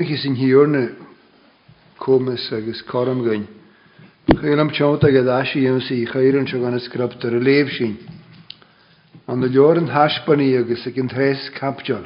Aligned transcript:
Ich 0.00 0.10
bin 0.22 0.36
hier 0.36 0.62
Ikke 0.62 0.68
sin 0.68 0.76
hjørne 0.76 0.94
komes 1.98 2.52
agus 2.52 2.80
karam 2.86 3.20
gain. 3.24 3.46
Chailam 4.30 4.70
chanta 4.70 5.08
gadashi 5.10 5.62
yam 5.64 5.78
ich 5.80 6.08
chairan 6.12 6.46
shogan 6.46 6.78
skraptar 6.78 7.32
lev 7.32 7.66
shin. 7.68 7.96
An 9.26 9.40
de 9.40 9.48
joren 9.48 9.88
hashpani 9.88 10.56
agus 10.56 10.86
ikin 10.86 11.08
tres 11.10 11.50
kapjal. 11.58 12.04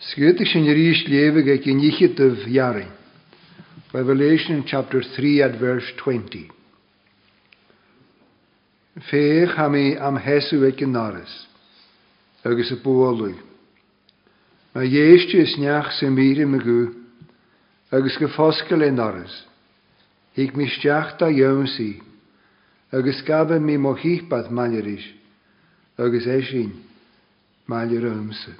Sgötig 0.00 0.48
sin 0.48 0.64
rish 0.66 1.06
levig 1.06 1.46
ek 1.48 1.66
in 1.68 1.78
yichit 1.78 2.18
of 2.18 2.44
yarin. 2.48 2.90
Revelation 3.94 4.64
chapter 4.66 5.00
3 5.00 5.42
at 5.42 5.54
verse 5.60 5.92
20. 5.98 6.50
Fech 9.12 9.56
hami 9.58 9.96
am 9.96 10.18
hesu 10.18 10.64
ek 10.66 10.82
in 10.82 10.92
naris. 10.92 11.45
agus 12.46 12.70
a 12.70 12.76
bólaú. 12.80 13.34
Ma 14.74 14.84
dhéiste 14.86 15.38
is 15.42 15.56
neach 15.58 15.90
sa 15.98 16.06
míre 16.10 16.46
me 16.46 16.58
go, 16.62 16.90
agus 17.90 18.16
go 18.22 18.28
foscail 18.36 18.82
in 18.86 19.00
áras, 19.02 19.32
hiic 20.36 20.54
misteach 20.54 21.16
a 21.18 21.32
dhesaí, 21.32 21.98
agus 22.92 23.22
gaban 23.26 23.64
mí 23.66 23.78
mo 23.78 23.94
hípad 23.98 24.50
maiiris, 24.50 25.04
agus 25.98 26.26
é 26.26 26.40
sin 26.42 26.72
maiile 27.66 28.10
amsa. 28.12 28.54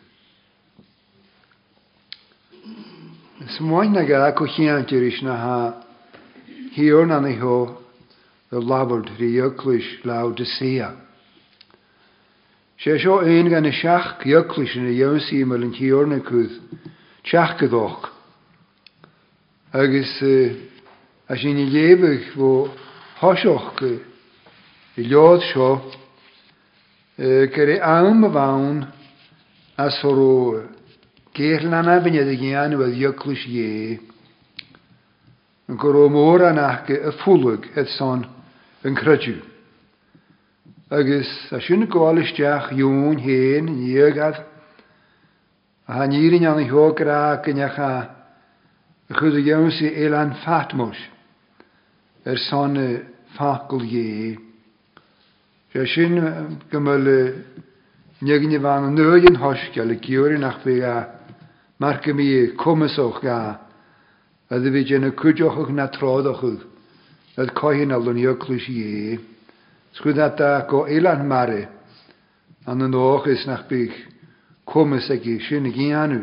Is 3.47 3.59
muoinna 3.61 4.03
ga 4.09 4.31
go 4.35 4.47
chiaantiris 4.49 5.21
na 5.23 5.37
ha 5.45 5.57
híorna 6.75 7.21
na 7.21 7.35
ho 7.43 7.59
le 8.51 8.59
labhart 8.63 9.11
ríoclis 9.21 9.99
lá 10.05 10.23
de 10.35 10.45
siach. 10.57 11.05
sé 12.79 12.99
seo 13.01 13.15
aon 13.25 13.49
gan 13.49 13.63
na 13.65 13.73
seach 13.73 14.21
jolis 14.25 14.75
na 14.77 14.91
josaí 14.93 15.45
me 15.47 15.55
an 15.57 15.73
tíorna 15.73 16.21
chuúd 16.21 16.51
teach 17.25 17.57
godách. 17.71 18.13
Agus 19.73 20.23
eh, 20.23 20.53
a 21.29 21.37
sin 21.37 21.57
i 21.59 21.67
lébeh 21.73 22.37
bh 22.37 22.69
thoiseoch 23.21 23.73
go 23.81 23.93
i 25.01 25.09
leod 25.09 25.41
seo 25.53 25.69
eh, 27.19 27.49
gur 27.49 27.69
é 27.69 27.79
an 27.81 28.25
a 28.25 28.29
bhain 28.29 28.85
as 29.79 29.97
forróir. 30.03 30.69
Géir 31.35 31.63
lena 31.65 32.01
bine 32.05 32.21
a 32.21 32.25
ghéanú 32.35 32.85
a 32.85 32.91
jolis 32.93 33.41
dhé. 33.49 34.01
an 35.69 35.77
go 35.77 35.89
ó 36.05 36.11
mór 36.13 36.43
anachcha 36.45 37.09
a 37.09 37.13
fulag 37.25 37.65
et 37.75 37.89
san 37.97 38.27
an 38.85 38.95
cruú. 38.95 39.56
agus 40.89 41.27
a 41.51 41.61
sin 41.61 41.85
gáalateach 41.89 42.71
dún 42.71 43.19
hen 43.19 43.65
níagad 43.67 44.37
a 45.85 45.93
ha 45.93 46.07
nírin 46.07 46.47
an 46.47 46.63
thógra 46.69 47.41
gnecha 47.43 48.15
chud 49.11 49.35
a 49.35 49.41
dhéann 49.43 49.71
sé 49.73 49.91
é 49.93 50.07
an 50.15 50.33
fatmos 50.45 50.97
ar 52.25 52.39
sanna 52.39 53.03
facul 53.35 53.81
dhé. 53.83 54.39
Se 55.73 55.85
sin 55.87 56.23
go 56.71 56.79
neginine 56.79 58.59
bhá 58.63 58.79
an 58.79 58.95
nuin 58.95 59.35
thoisce 59.37 59.85
le 59.85 59.99
ciúir 60.01 60.39
nach 60.39 60.61
fé 60.63 60.85
a 60.85 61.09
mar 61.81 62.01
go 62.01 62.15
mí 62.15 62.55
cumasoch 62.57 63.21
ga 63.23 63.59
a 64.51 64.55
bhí 64.55 64.85
déna 64.87 65.11
cuideoch 65.11 65.69
na 65.71 65.89
trádachuh, 65.89 66.63
a 67.39 67.45
cohinn 67.59 67.91
a 67.91 67.99
luniocclúis 67.99 68.71
dhé. 68.71 69.19
Sgwyd 69.97 70.19
Sgwydnata 70.19 70.67
go 70.69 70.79
eilan 70.93 71.21
mare. 71.29 71.61
An 72.69 72.85
yn 72.85 72.95
och 72.95 73.27
is 73.33 73.47
nach 73.49 73.63
bych. 73.69 73.95
Cwmys 74.69 75.07
ag 75.15 75.25
i 75.33 75.39
sy'n 75.41 75.69
ag 75.71 75.77
i 75.81 75.87
anw. 75.97 76.19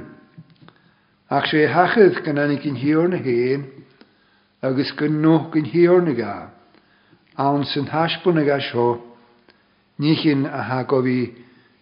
Ac 1.33 1.47
sy'n 1.49 1.71
hachydd 1.73 2.19
gan 2.25 2.37
anu 2.43 2.57
gyn 2.61 2.77
hiwr 2.77 3.07
na 3.09 3.17
hen. 3.25 3.63
Agus 4.69 4.93
gyn 4.99 5.15
nhw 5.23 5.39
gyn 5.55 5.65
hiwr 5.71 6.03
na 6.05 6.13
ga. 6.19 6.35
Awn 7.47 7.65
sy'n 7.65 7.89
hasbw 7.89 8.29
hasbwn 8.35 8.41
ag 8.43 8.51
asho. 8.59 8.85
Nichyn 9.99 10.43
a 10.45 10.61
hago 10.69 11.01
fi 11.07 11.17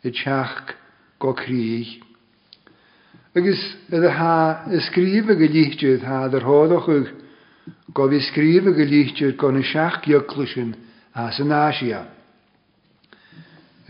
y 0.07 0.13
tiach 0.16 0.71
go 1.19 1.33
crig. 1.41 1.91
Agus 3.35 3.66
ydw 3.91 4.13
ha 4.16 4.33
ysgrif 4.79 5.27
ag 5.35 5.43
y 5.43 5.51
gylichtydd 5.51 6.07
ha 6.07 6.23
ag 6.29 6.39
go 7.97 8.07
fi 8.07 8.21
ysgrif 8.23 8.63
ag 8.71 8.79
y 8.79 8.79
gylichtydd 8.87 9.35
gon 9.43 9.59
y 9.59 9.66
siach 9.71 9.99
gyglwysyn. 10.07 10.71
Ysgrif 10.71 10.87
as 11.13 11.39
yn 11.44 11.51
Asia. 11.51 12.05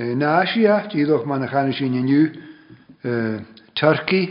Yn 0.02 0.24
Asia, 0.26 0.78
een 0.82 1.04
ddwch 1.04 1.26
ma'n 1.30 1.46
ach 1.46 1.54
anna 1.62 1.74
sy'n 1.78 2.00
yniw, 2.00 2.22
Turkey, 3.78 4.24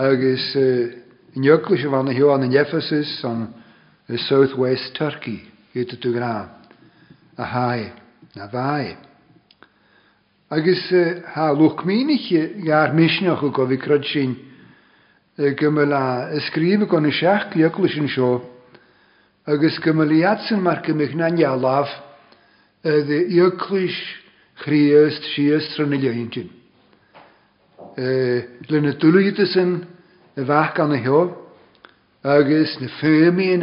agos 0.00 0.46
yn 0.58 1.46
yglis 1.46 1.84
o 1.86 1.92
fan 1.94 2.10
hwn 2.14 2.46
yn 2.48 2.56
Ephesus, 2.58 3.12
south 4.26 4.56
west 4.58 4.94
Turkey, 4.98 5.38
hyd 5.76 5.94
y 5.94 6.00
tŵgra, 6.02 6.32
a 7.38 7.50
hai, 7.54 7.86
na 8.34 8.48
fai. 8.50 8.96
Agus 10.50 10.82
ha 11.36 11.48
lwcmínich 11.58 12.28
gaar 12.66 12.92
misneach 12.98 13.42
o 13.46 13.50
gofi 13.54 13.78
cryd 13.82 14.04
gymryd 15.60 15.92
a 15.94 16.02
ik 16.34 16.90
gan 16.92 17.06
y 17.06 17.12
siach 17.14 17.50
yn 17.54 18.10
agus 19.46 19.78
go 19.78 19.92
liaatsan 19.92 20.60
Nanya 21.14 21.54
Lav 21.54 21.86
mich 22.82 22.92
eh, 22.92 23.06
de 23.06 23.26
ioclis 23.34 23.94
chríost 24.64 25.22
sios 25.34 25.74
tro 25.74 25.86
na 25.86 25.96
leontin. 25.96 26.50
Le 27.96 28.80
na 28.80 28.90
dúlaíta 28.98 29.46
san 29.46 29.86
a 30.36 30.40
bhaach 30.40 30.78
an 30.80 30.88
na 30.90 30.96
heo, 30.96 31.36
agus 32.24 32.76
na 32.80 32.88
féíon 33.00 33.62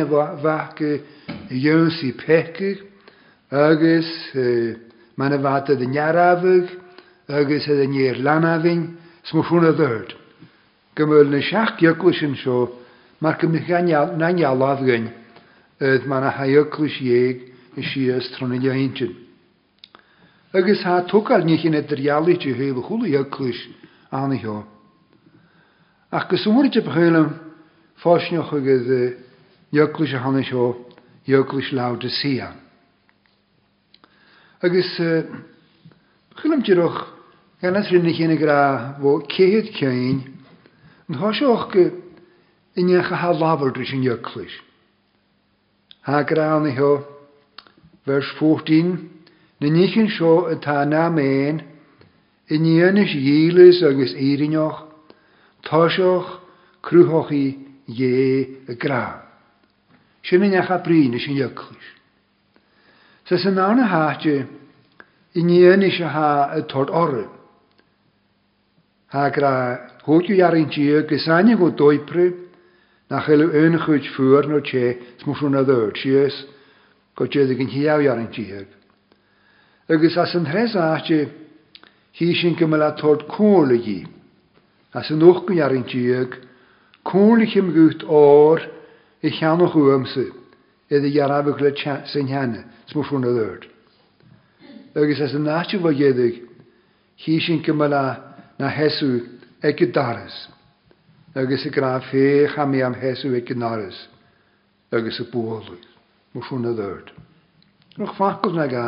a 5.25 5.38
bhacha 5.38 5.75
de 5.77 5.85
nearabhah 5.85 6.69
agus 7.27 7.67
a 7.67 7.88
níor 7.88 8.16
je 8.63 8.97
smúna 9.29 9.72
d'irt. 9.77 10.16
Go 10.95 11.05
bhfuil 11.07 12.29
na 14.16 15.13
id 15.81 16.06
mana 16.07 16.29
haochlis 16.29 17.00
dhéag 17.01 17.38
i 17.78 17.84
sios 17.89 18.29
trona 18.35 18.61
lehaintin. 18.61 19.13
Agus 20.53 20.84
há 20.84 21.01
tuáil 21.09 21.41
ní 21.45 21.57
chin 21.61 21.73
idirrealaitú 21.73 22.53
héile 22.53 22.81
chulaíochlis 22.88 23.57
annatheo. 24.11 24.63
Ach 26.11 26.28
go 26.29 26.35
súirte 26.38 26.81
bechéilem 26.81 27.28
fáisneocha 28.01 28.57
agus 28.57 29.17
jochlis 29.81 30.13
a 30.13 30.19
hana 30.19 30.44
seo 30.44 30.85
jochlis 31.28 31.72
lá 31.72 31.95
de 31.95 32.09
sian. 32.09 32.53
agus 34.61 34.90
chulimtíireach 36.40 37.00
gan 37.61 37.75
as 37.75 37.90
rinne 37.90 38.13
chéna 38.13 38.35
ra 38.45 38.95
bh 39.01 39.25
céad 39.34 39.67
céin 39.79 40.17
an 41.09 41.16
thoiseoach 41.17 41.67
go 41.73 41.84
inecha 42.78 43.16
há 43.16 43.34
labhardú 43.34 43.84
sin 43.85 44.03
jochlis. 44.03 44.53
hagranicho, 46.08 47.06
vers 48.06 48.28
14, 48.40 49.09
na 49.59 49.68
nichan 49.69 50.08
seo 50.18 50.46
atá 50.53 50.86
na 50.88 51.09
méin, 51.09 51.62
i 52.50 52.58
níanis 52.59 53.12
dílas 53.16 53.81
agus 53.84 54.14
éirineoch, 54.14 54.88
je 57.86 58.46
gra. 58.69 58.69
dhé 58.69 58.69
a 58.69 58.74
grá. 58.75 59.22
Sin 60.24 60.40
necha 60.41 60.78
prína 60.86 61.19
sin 61.19 61.36
dhelis. 61.38 61.88
Sa 63.30 63.38
san 63.38 63.56
nána 63.56 63.84
háte 63.91 64.47
i 65.35 65.41
níanis 65.44 66.00
atha 66.02 66.56
a 66.56 66.62
tort 66.62 66.90
orra. 66.90 67.25
Tá 69.11 69.29
gra 69.35 69.79
thuútearintí 70.03 70.88
go 71.08 71.17
sanine 71.17 71.56
go 71.58 71.70
dóipre 71.72 72.42
nach 73.13 73.29
eil 73.29 73.43
yn 73.45 73.75
chwyd 73.81 74.07
ffwr 74.09 74.47
no 74.49 74.57
smwch 74.57 75.01
smwswn 75.21 75.53
ddwyr, 75.57 75.91
ddod 75.93 76.17
ys, 76.23 76.37
go 77.19 77.27
jedig 77.35 77.59
yn 77.61 77.69
hiaw 77.69 78.01
iawn 78.01 78.23
yn 78.23 78.31
tiheg. 78.33 78.69
Ygys 79.93 80.15
as 80.23 80.33
yn 80.39 80.47
hres 80.49 80.73
a 80.81 80.87
che 81.05 81.19
hi 82.17 82.29
sy'n 82.39 82.57
gymal 82.57 82.81
a 82.81 82.89
tord 82.97 83.27
cwl 83.35 83.75
y 83.75 83.81
gi. 83.85 83.99
As 84.97 85.11
yn 85.13 85.21
wch 85.27 85.43
gwyn 85.45 85.61
iawn 85.61 85.77
yn 85.83 85.85
tiheg 85.91 86.39
cwl 87.11 87.43
i 87.45 87.51
chym 87.53 87.69
gwyt 87.75 88.07
o'r 88.21 88.65
i 89.21 89.33
llan 89.37 89.61
o 89.61 89.69
chwymse 89.75 90.25
iddi 90.97 91.13
iaraf 91.19 91.51
y 91.51 91.55
gled 91.59 91.85
sy'n 92.09 92.33
hianna 92.33 92.63
smwch 92.89 93.13
a 93.19 93.21
ddwyr. 93.27 93.69
Ygys 95.03 95.21
as 95.27 95.37
yn 95.37 95.45
natio 95.51 95.83
fo 95.85 95.93
jedig 96.01 96.41
hi 97.27 97.37
sy'n 97.45 97.61
gymal 97.67 97.93
na 98.57 98.73
hesw 98.79 99.13
e 99.61 99.77
gydaris 99.77 100.45
agus 101.35 101.66
y 101.66 101.70
graf 101.74 102.06
fech 102.12 102.58
am 102.62 102.74
i 102.78 102.84
am 102.85 102.94
hes 102.94 103.18
hesw 103.24 103.34
e 103.35 103.41
gynnaris, 103.41 103.97
agus 104.94 105.18
y 105.20 105.26
bwolwyd, 105.32 105.85
mwy 106.35 106.46
swn 106.46 106.68
y 106.70 106.74
ddyrd. 106.78 107.08
Nwch 107.97 108.14
ffacwyd 108.20 108.56
na 108.58 108.68
ga 108.70 108.84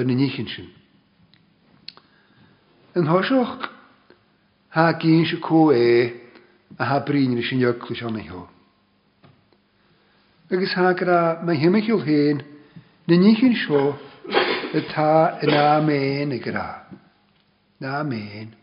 yn 0.00 0.12
y 0.14 0.16
nichyn 0.22 0.48
sy'n. 0.48 0.70
Yn 3.00 3.06
hosioch, 3.12 3.66
ha 4.74 4.86
gyn 5.02 5.24
sy'n 5.28 5.40
cw 5.44 5.62
e, 5.76 5.84
a 6.80 6.88
ha 6.94 6.98
brin 7.06 7.36
rys 7.38 7.48
sy'n 7.52 7.64
ioglwys 7.66 8.00
sy'n 8.02 8.16
ei 8.22 8.28
ho. 8.32 8.42
Agus 10.50 10.72
ha 10.78 10.92
gra, 10.98 11.18
mae 11.44 11.60
hymig 11.62 11.88
i'w 11.92 11.98
hen, 12.08 12.40
nyn 13.08 13.28
i'ch 13.34 13.44
yn 13.50 13.56
sio, 13.66 13.84
y 14.76 14.82
ta 14.94 15.08
yn 15.44 15.52
amen 15.60 16.32
y 16.38 16.40
gra. 16.44 16.64
Na 17.80 17.98
amen 18.00 18.56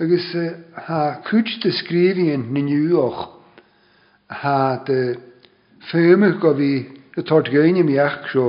agus 0.00 0.34
eh, 0.34 0.54
ha 0.86 1.00
cwt 1.28 1.58
dy 1.62 1.70
sgrifien 1.78 2.44
ni 2.56 2.62
niwch 2.64 3.18
ha 4.42 4.56
dy 4.88 5.00
ffyrmych 5.90 6.38
go 6.44 6.52
fi 6.60 6.70
y 7.20 7.24
tord 7.28 7.50
gyn 7.52 7.76
i 7.76 7.82
mi 7.84 7.98
ach 8.04 8.30
sio 8.32 8.46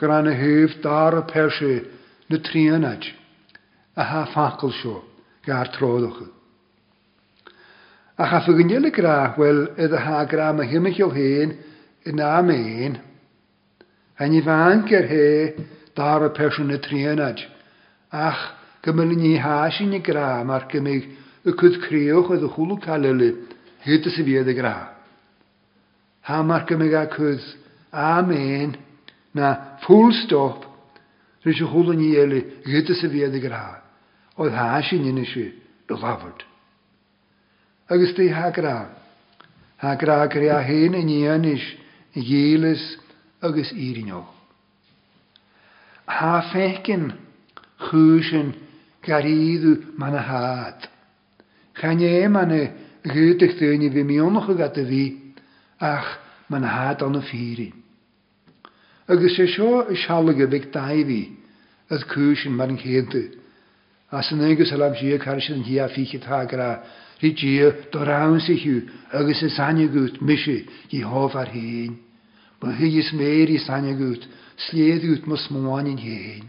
gran 0.00 0.30
y 0.30 0.32
hyf 0.38 0.78
dar 0.86 1.18
y 1.18 1.24
persi 1.32 1.74
na 2.32 2.40
trianad 2.48 3.04
a 4.00 4.06
ha 4.14 4.22
ffacl 4.30 4.72
sio 4.78 4.94
gar 5.44 5.68
troddwch. 5.76 6.22
A 8.16 8.28
cha 8.30 8.38
ffygyniol 8.44 8.86
y 8.88 8.92
gra, 8.96 9.18
wel, 9.36 9.64
ydw 9.82 9.98
ha 10.00 10.22
gra 10.30 10.52
mae 10.54 11.02
o 11.02 11.08
hyn 11.12 11.52
yn 12.08 12.20
am 12.24 12.48
ein, 12.54 12.96
a 14.16 14.24
ni 14.28 14.40
fan 14.40 14.84
gyr 14.88 15.04
er 15.04 15.12
he 15.12 15.30
dar 15.96 16.24
y 16.24 16.32
persi 16.32 16.64
na 16.64 16.78
trianad 16.80 17.44
ach 18.08 18.56
ni 18.86 18.90
Gymru 18.90 19.80
i 19.80 19.86
ni 19.88 19.98
gra, 20.02 20.42
mae'r 20.44 20.64
gymig 20.70 21.04
y 21.46 21.50
cwyd 21.58 21.76
creuwch 21.84 22.30
oedd 22.30 22.44
y 22.46 22.52
chwlw 22.54 22.76
cael 22.82 23.02
calelu 23.02 23.46
hyd 23.84 24.06
y 24.06 24.10
syfiad 24.10 24.48
y 24.50 24.54
gra. 24.54 24.74
Ha 26.26 26.40
mae'r 26.46 26.64
gymig 26.66 26.94
a 26.94 27.04
cwyd 27.10 27.40
amen 27.92 28.74
na 29.34 29.52
full 29.84 30.12
stop 30.24 30.66
rydych 31.44 31.58
chi'n 31.58 31.70
chwlw 31.70 31.94
ní 31.98 32.10
eli 32.22 32.40
hyd 32.70 32.90
y 32.90 32.94
syfiad 32.98 33.34
y 33.34 33.40
gra. 33.42 33.62
Oedd 34.36 34.88
i 34.92 34.98
ni 34.98 35.12
nes 35.12 35.36
i 35.36 35.42
y 35.52 35.92
lafod. 35.92 36.42
Ac 37.90 37.98
ysdi 38.00 38.32
ha 38.32 38.50
gra, 38.50 38.88
Ha 39.82 39.96
gra 39.98 40.26
grea 40.30 40.60
hyn 40.62 40.94
yn 40.94 41.08
ian 41.10 41.44
is 41.44 41.62
gielis 42.14 42.82
agus 43.42 43.72
irinio. 43.72 44.22
Ha 46.06 46.40
fecyn 46.52 47.10
chwysyn 47.90 48.54
Καρίδου 49.06 49.82
μαναχάτ. 49.96 50.82
Χάνια 51.72 52.22
έμανε 52.22 52.74
γύτεχθένι 53.02 53.88
βημιόνοχο 53.88 54.52
γατεβί, 54.52 55.18
αχ 55.78 56.18
μαναχάτ 56.46 57.02
ανοφύρι. 57.02 57.72
Agus 59.12 59.32
sé 59.36 59.44
seo 59.54 59.72
is 59.94 60.02
hálaga 60.08 60.46
bh 60.52 60.66
daimhí 60.74 61.20
a 61.94 61.96
cúsin 62.10 62.52
mar 62.58 62.68
an 62.72 62.78
chéanta, 62.82 63.22
as 64.18 64.28
an 64.34 64.40
agus 64.48 64.70
alam 64.76 64.92
sií 65.00 65.18
chu 65.22 65.40
sin 65.46 65.60
hí 65.66 65.74
a 65.84 65.86
fichitá 65.94 66.38
ra 66.60 66.70
ridí 67.22 67.52
do 67.92 68.00
rasaú 68.10 68.76
agus 69.18 69.40
is 69.46 69.52
sanneút 69.58 70.14
miise 70.26 70.56
í 70.96 70.98
háhar 71.10 71.48
héin, 71.56 71.92
ba 72.60 72.68
hi 72.78 72.86
is 73.00 73.10
méir 73.20 73.48
sanneút 73.68 74.22
sléadút 74.66 75.22
héin. 76.06 76.44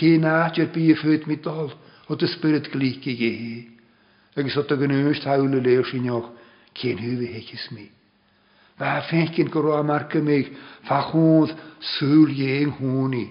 Cé 0.00 0.16
náir 0.16 0.64
bí 0.72 0.96
mit 1.28 1.46
al, 1.46 1.68
ó 2.08 2.12
de 2.16 2.24
spirit 2.26 2.70
glíci 2.72 3.12
géhé, 3.16 3.68
agus 4.34 4.56
a 4.56 4.64
an 4.72 4.96
úst 5.12 5.24
haúla 5.28 5.60
léir 5.60 5.84
sineoch 5.84 6.30
cén 6.74 6.96
hufa 6.96 7.28
heikis 7.34 7.68
mí. 7.70 7.84
mi. 7.84 7.90
fécinn 9.10 9.50
go 9.52 9.60
rá 9.60 9.82
mar 9.84 10.08
go 10.08 10.20
méid 10.24 10.48
fachúd 10.88 11.52
súl 11.80 12.32
dhéon 12.32 12.70
húni. 12.80 13.28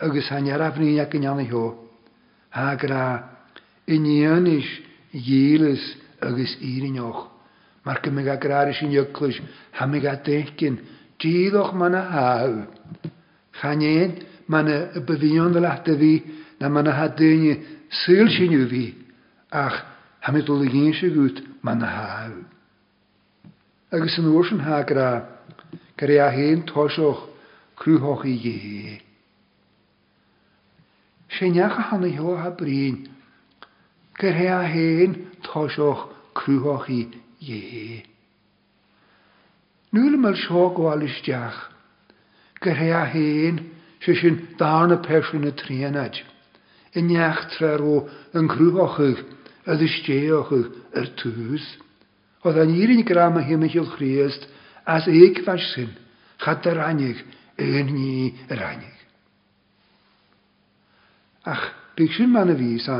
agus 0.00 0.28
ha 0.32 0.40
nearafní 0.40 0.98
ag 1.00 1.12
an 1.16 1.26
annaheo, 1.32 1.84
há 2.50 2.74
gra 2.80 3.04
inéanis 3.86 4.64
is 5.12 5.82
agus 6.22 6.56
íineoch, 6.62 7.28
mar 7.84 8.00
Marke 8.00 8.08
méid 8.10 8.28
agráir 8.28 8.72
sin 8.74 8.88
jolis 8.90 9.36
ha 9.76 9.84
mé 9.84 10.00
a 10.08 10.16
décinn 10.16 10.80
díadch 11.20 11.74
mane 11.76 12.00
háh. 12.00 12.66
Chanéad 13.56 14.16
mae'n 14.52 14.68
y 14.94 15.00
byfion 15.06 15.54
fel 15.56 15.66
ata 15.66 15.94
fi, 15.98 16.10
na 16.60 16.68
mae 16.70 16.84
yna 16.86 16.92
hadein 16.98 17.46
i 17.50 17.54
syl 18.02 18.30
sy'n 18.30 18.54
yw 18.54 18.66
fi, 18.70 18.82
ach 19.50 19.78
hamidol 20.26 20.62
y 20.66 20.70
gyn 20.72 20.92
sy'n 20.98 21.14
gwyd, 21.14 21.40
mae'n 21.66 21.84
haw. 21.86 22.36
ys 23.96 24.16
yn 24.20 24.30
wrth 24.34 24.52
yn 24.54 24.62
ha 24.66 24.80
gra, 24.88 25.08
gyda 25.96 26.14
ia 26.18 26.28
hen 26.34 26.64
tosioch 26.68 27.22
crwhoch 27.82 28.24
i 28.26 28.34
ge. 28.42 28.96
Sieniach 31.36 31.78
a 31.80 31.84
hannu 31.90 32.10
hio 32.14 32.34
a 32.40 32.50
brin, 32.58 33.02
gyda 34.20 34.46
ia 34.48 34.60
hen 34.72 35.18
tosioch 35.46 36.06
crwhoch 36.38 36.90
i 36.94 37.02
ge. 37.46 37.62
Nŵl 39.96 40.18
yma'r 40.18 40.36
sio 40.38 40.66
gwael 40.76 41.06
ysdiach, 41.08 41.64
gyda 42.62 42.84
ia 42.90 43.04
hen 43.10 43.56
tosioch 43.56 43.72
sy 44.04 44.14
sy'n 44.14 44.36
y 44.36 44.44
y 44.44 44.56
sin 44.56 44.92
Y 44.92 44.98
peisiúna 45.02 45.52
tríanaid. 45.56 46.22
o 46.96 46.98
yn 46.98 47.16
an 48.38 48.48
cruúhachuh 48.48 49.22
y 49.66 49.72
is 49.84 49.94
téochuh 50.06 50.66
ar 50.96 51.08
túús. 51.20 51.64
Oedd 52.44 52.56
yn 52.62 52.72
un 52.76 53.02
gram 53.04 53.36
y 53.36 53.40
a 53.44 53.46
himimeisiil 53.48 53.88
chríist 53.96 54.46
as 54.86 55.06
éaghair 55.08 55.60
sy'n, 55.72 55.90
chad 56.40 56.64
yr 56.66 56.80
anig, 56.80 57.20
yn 57.58 57.92
ni 57.92 58.32
yr 58.48 58.62
anig. 58.64 58.96
Ach 61.44 61.68
bíh 61.96 62.12
sy'n 62.16 62.30
man 62.32 62.48
y 62.48 62.52
a 62.52 62.54
ha 62.54 62.58
vísa, 62.60 62.98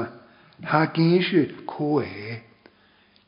há 0.64 0.87
géise 0.92 1.52
cóhé, 1.64 2.42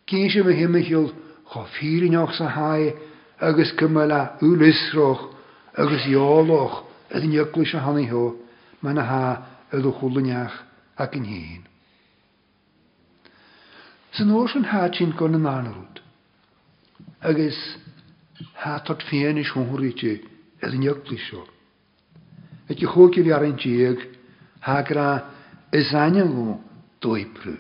Géise 0.06 0.41
a 0.44 0.50
himimeisiil 0.53 1.11
cho 1.53 2.23
ochs 2.23 2.41
a 2.41 2.49
haid 2.56 2.94
agus 3.41 3.73
cymla 3.76 4.37
úlisroch 4.43 5.31
agus 5.76 6.05
iolwch, 6.09 6.88
a 7.11 7.19
d 7.21 7.25
neoglú 7.25 7.65
se 7.65 7.81
hanaíthó 7.81 8.37
me 8.85 8.93
na 8.93 9.03
há 9.03 9.23
a 9.73 9.77
do 9.81 9.93
chulaneach 9.93 10.55
a 10.97 11.07
cin 11.09 11.25
héin. 11.25 11.63
San 14.13 14.31
óir 14.31 14.51
an 14.57 14.65
há 14.69 14.89
sin 14.93 15.11
go 15.17 15.27
na 15.29 15.39
náút, 15.41 16.01
agus 17.21 17.57
há 18.61 18.81
tart 18.85 19.03
féin 19.09 19.39
is 19.41 19.49
thuúíte 19.53 20.21
a 20.63 20.69
d 20.69 20.75
neoglú 20.77 21.17
seo. 21.17 21.49
A 22.69 22.75
de 22.77 22.85
chóci 22.85 23.25
bhear 23.25 23.45
an 23.47 23.57
tíag 23.57 23.97
hágra 24.61 25.33
is 25.73 25.89
aneú 25.95 26.61
dóiprú. 27.01 27.57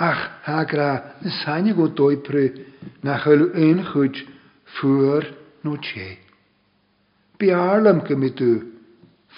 ach 0.00 0.66
na 3.02 3.18
chael 3.22 3.42
un 3.56 3.82
chwyd 3.90 4.16
ffwr 4.78 5.26
no 5.66 5.76
tse. 5.84 6.06
Biarlam 7.38 8.02
gymydw 8.06 8.50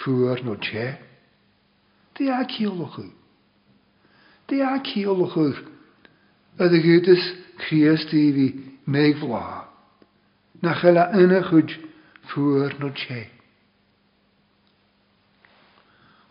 ffwr 0.01 0.43
no 0.45 0.57
tse. 0.63 0.83
Di 2.17 2.29
a 2.31 2.41
yw. 2.45 3.07
Di 4.49 4.61
a 4.65 4.71
yw. 4.81 5.49
Ydy 6.61 6.81
gydys 6.85 7.25
Christ 7.63 8.11
di 8.11 8.23
fi 8.35 8.47
meig 8.91 9.17
fla. 9.21 9.65
Na 10.61 10.73
chael 10.81 10.97
a 11.01 11.09
un 11.17 11.37
chwyd 11.49 11.69
ffwr 12.31 12.75
no 12.81 12.89
tse. 12.95 13.23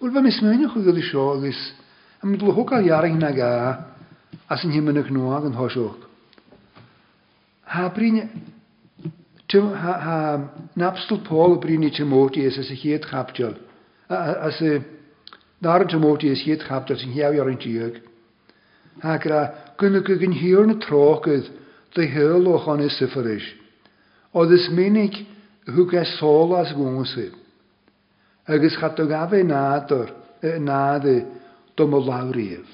Wel, 0.01 0.13
fe 0.15 0.21
mismyn 0.25 0.65
yn 0.65 0.71
chwyd 0.73 0.87
oedd 0.91 1.03
sio 1.07 1.25
ydys 1.39 1.63
am 2.25 2.33
ddlwch 2.37 2.57
o 2.63 2.63
gael 2.69 2.87
iarang 2.89 3.19
na 3.21 3.29
ga, 3.37 3.51
as 4.49 4.65
yn 4.65 4.73
hymyn 4.73 4.97
o'ch 5.01 5.11
nôag 5.13 5.45
yn 5.49 5.57
hosioch. 5.57 6.09
Ha 7.71 7.83
Habrinje, 7.89 8.29
Tim, 9.49 9.73
ha, 9.73 9.93
ha, 10.01 10.51
napstel 10.77 11.19
Paul 11.25 11.59
brinje 11.61 11.91
Timotheus 11.97 12.57
as 12.59 12.69
'n 12.71 12.77
geet 12.79 13.05
kapjal. 13.07 13.55
As 14.47 14.59
'n 14.61 14.83
daar 15.63 15.87
Timotheus 15.87 16.43
geet 16.43 16.63
kapjal 16.67 16.99
sin 16.99 17.13
hier 17.15 17.33
jaar 17.35 17.49
in 17.51 17.59
jeug. 17.59 18.01
Ha 19.03 19.17
gra 19.23 19.41
kunnig 19.79 20.07
gin 20.19 20.33
hier 20.35 20.65
'n 20.67 20.79
trokes 20.83 21.49
de 21.95 22.07
hel 22.11 22.47
och 22.49 22.67
aan 22.71 22.81
is 22.83 22.97
seferis. 22.99 23.47
O 24.35 24.47
dis 24.51 24.69
menig 24.71 25.19
hoe 25.67 25.87
gas 25.91 26.13
sol 26.19 26.55
as 26.59 26.73
gonse. 26.73 27.29
Agus 28.49 28.77
hat 28.83 28.99
og 29.03 29.13
ave 29.23 29.45
nader, 29.47 30.07
eh, 30.43 30.59
nade 30.63 31.17
domolauriev. 31.77 32.67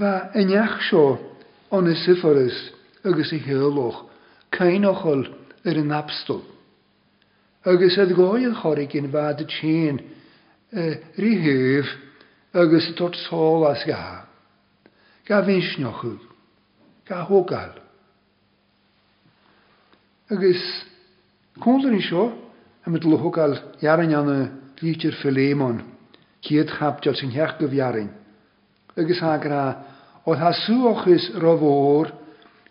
Va 0.00 0.14
enjach 0.34 0.80
sjo 0.88 1.06
Onesiphorus 1.70 2.56
agus 3.04 3.30
i 3.32 3.38
cheolch 3.46 3.94
caiinechol 4.50 5.20
ar 5.66 5.76
an 5.78 5.86
napstal. 5.94 6.42
Agus 7.64 7.94
a 7.96 8.06
gáil 8.10 8.54
chorig 8.58 8.90
gin 8.90 9.06
bhd 9.12 9.44
a 9.44 9.46
tsin 9.46 10.00
rihuh 11.16 11.90
agus 12.54 12.88
tot 12.98 13.14
sáil 13.22 13.64
as 13.70 13.84
gaha. 13.86 14.26
Ga 15.28 15.42
bhín 15.46 15.62
sneochu, 15.62 16.18
ga 17.06 17.22
hógáil. 17.30 17.78
Agus 20.30 20.58
cólarin 21.62 22.02
seo 22.02 22.24
a 22.84 22.90
mit 22.90 23.04
lothgáil 23.06 23.54
jaran 23.80 24.12
anna 24.18 24.50
lítir 24.82 25.14
filémon, 25.22 25.80
chiad 26.42 26.66
chapteil 26.68 27.14
sin 27.14 27.30
heach 27.30 27.60
go 27.60 27.68
bhearing, 27.70 28.10
agus 28.98 29.20
há 29.22 29.38
o 30.30 30.32
hasúochas 30.38 31.24
ra 31.42 31.52
bhór 31.58 32.06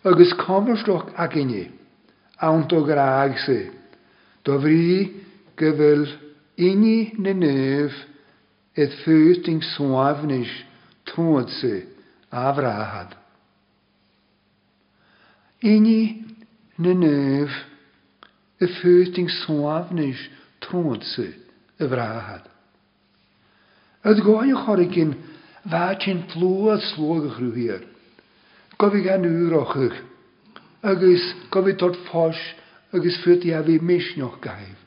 agus 0.08 0.32
ag 0.32 1.34
inni, 1.36 1.44
gnne, 1.44 1.64
anto 2.48 2.78
graag 2.88 3.34
se, 3.44 3.58
do 4.44 4.54
fri 4.62 5.12
gyfyl 5.60 6.06
inni 6.56 6.96
na 7.20 7.34
nef 7.42 7.92
et 8.84 8.96
yng 9.52 9.60
swafnish 9.76 10.54
tŵad 11.12 11.52
se 11.60 11.74
a 12.32 12.48
afráhad. 12.48 13.12
Inni 15.72 16.00
na 16.80 16.96
nef 17.02 17.58
y 18.62 18.68
yng 19.20 19.28
swafnish 19.44 20.22
tŵad 20.64 21.04
se 21.12 21.28
a 21.76 21.84
afráhad. 21.84 22.48
Ydgoi 24.00 24.46
goi 24.48 24.48
y 24.54 24.62
chorigin 24.64 25.10
vágin 25.64 26.24
tlóad 26.26 26.80
slóga 26.82 27.28
chhrúhíir. 27.34 27.84
Kob 28.80 28.92
bhí 28.94 29.02
gan 29.04 29.24
úra 29.26 29.64
chuch, 29.72 29.98
agus 30.80 31.26
kob 31.52 31.66
ik 31.68 31.76
tot 31.76 31.96
fáis 32.08 32.36
agus 32.94 33.16
fuí 33.24 33.52
a 33.52 33.60
bhí 33.64 33.80
misneoch 33.80 34.38
gaibh. 34.40 34.80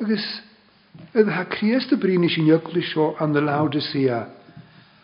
Agus 0.00 0.24
is 1.14 1.26
ha 1.30 1.44
chríasta 1.44 1.96
bríine 1.96 2.28
sin 2.30 2.46
jocla 2.46 3.14
an 3.20 3.32
na 3.32 3.40
láda 3.40 3.80
sia, 3.80 4.36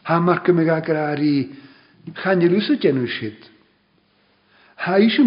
Tá 0.06 0.20
mar 0.22 0.42
go 0.46 0.52
me 0.54 0.62
agraí 0.70 1.50
chaneúsa 2.22 2.78
genú 2.80 3.06
siid. 3.10 3.36
Haar 4.78 5.00
is 5.02 5.14
sem 5.16 5.26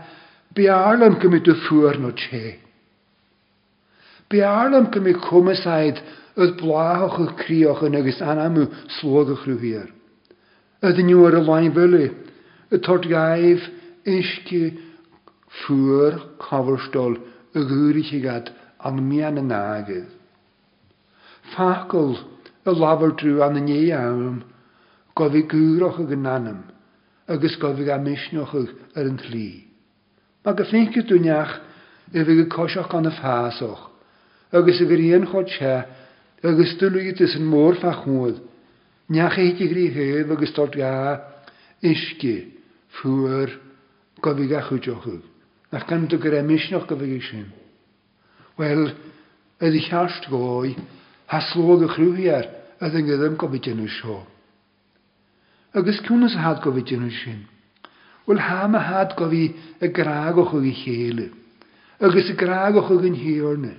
Bearlam 4.29 4.89
go 4.91 4.99
mé 4.99 5.13
chumasáid 5.23 6.01
ud 6.35 6.57
bláthach 6.59 7.15
chu 7.15 7.27
rhyw 7.31 7.75
hir. 7.79 8.23
anamú 8.29 8.63
nhw 10.81 11.25
ar 11.29 11.37
y 11.37 11.41
lain 11.45 11.71
fyly, 11.71 12.09
y 12.71 12.77
tord 12.83 13.07
gaif 13.07 13.63
eisgi 14.05 14.77
ffwr 15.61 16.19
cofrstol 16.43 17.15
y 17.55 17.63
gwyri 17.71 18.03
chi 18.03 18.19
gad 18.19 18.51
an 18.83 18.99
mian 19.07 19.37
y 19.39 19.45
an 19.45 19.53
áge. 19.59 20.03
Fácail 21.55 22.17
a 22.65 22.71
labartrú 22.73 23.41
an 23.41 23.53
na 23.55 23.61
néam 23.63 24.43
go 25.15 25.29
bhí 25.31 25.45
gúracha 25.55 26.03
gnanam 26.11 26.63
agus 27.29 27.55
go 27.55 27.71
bhí 27.79 27.87
a 27.87 27.97
misneocha 27.97 28.65
ar 28.93 29.05
an 29.07 29.21
tlí. 29.23 29.47
Ma 30.43 30.51
go 30.51 30.63
féince 30.67 31.07
dúneach 31.13 31.57
i 32.11 32.23
bhí 32.27 32.41
gyd 32.43 32.51
cosioch 32.59 32.91
gan 32.91 33.07
y 33.07 33.15
fásoch, 33.21 33.93
agus 34.51 34.79
a 34.79 34.85
gríon 34.85 35.25
chod 35.29 35.49
se, 35.49 35.87
agus 36.43 36.75
dulúid 36.79 37.19
is 37.19 37.35
an 37.35 37.45
mór 37.45 37.75
fachmúd, 37.79 38.39
Neach 39.09 39.39
éiti 39.39 39.67
grí 39.71 39.85
héh 39.95 40.23
agus 40.27 40.51
dod 40.55 40.75
ga 40.75 41.15
isci 41.83 42.51
ffwyr, 42.99 43.51
gofig 44.21 44.51
a 44.53 44.59
ga 44.61 44.65
chuteochu, 44.67 45.13
nach 45.71 45.85
gan 45.87 46.07
dy 46.11 46.17
gyrra 46.19 46.41
misneach 46.43 46.87
gofig 46.89 47.11
bhí 47.13 47.21
sin. 47.29 47.45
Well, 48.57 48.91
a 49.61 49.67
i 49.71 49.79
cheast 49.83 50.27
gáid 50.31 50.75
has 51.31 51.47
sló 51.53 51.75
ydy'n 51.77 51.91
chhrúhiar 51.95 52.47
gofig 52.79 53.03
yn 53.03 53.35
gdum 53.35 53.35
go 53.35 54.23
Agus 55.75 55.99
cwn 56.07 56.23
ys 56.25 56.35
had 56.43 56.59
gofig 56.63 56.87
yn 56.97 57.03
déanú 57.07 57.11
sin. 57.21 57.43
Bhfuil 58.25 58.39
ha 58.43 58.63
mae 58.71 58.79
had 58.91 59.11
gofig 59.19 59.55
y 59.83 59.87
graag 59.91 60.37
o 60.39 60.43
go 60.47 60.59
i 60.63 60.71
chael. 60.73 61.27
agus 61.99 62.27
y 62.31 62.35
graag 62.39 62.75
o 62.79 62.83
chu 62.87 62.99
yn 63.07 63.15
hiorne. 63.19 63.75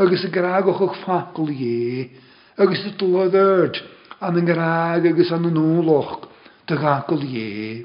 Og 0.00 0.12
is 0.12 0.20
de 0.24 0.30
garage 0.32 0.72
ook 0.80 0.94
vaakolie, 1.02 2.10
og 2.56 2.70
is 2.72 2.80
het 2.84 3.00
loodert 3.00 3.82
aan 4.18 4.34
de 4.34 4.44
garage, 4.46 5.10
is 5.20 5.32
aan 5.32 5.42
de 5.42 5.50
muur 5.50 6.18
de 6.64 6.76
garage. 6.76 7.84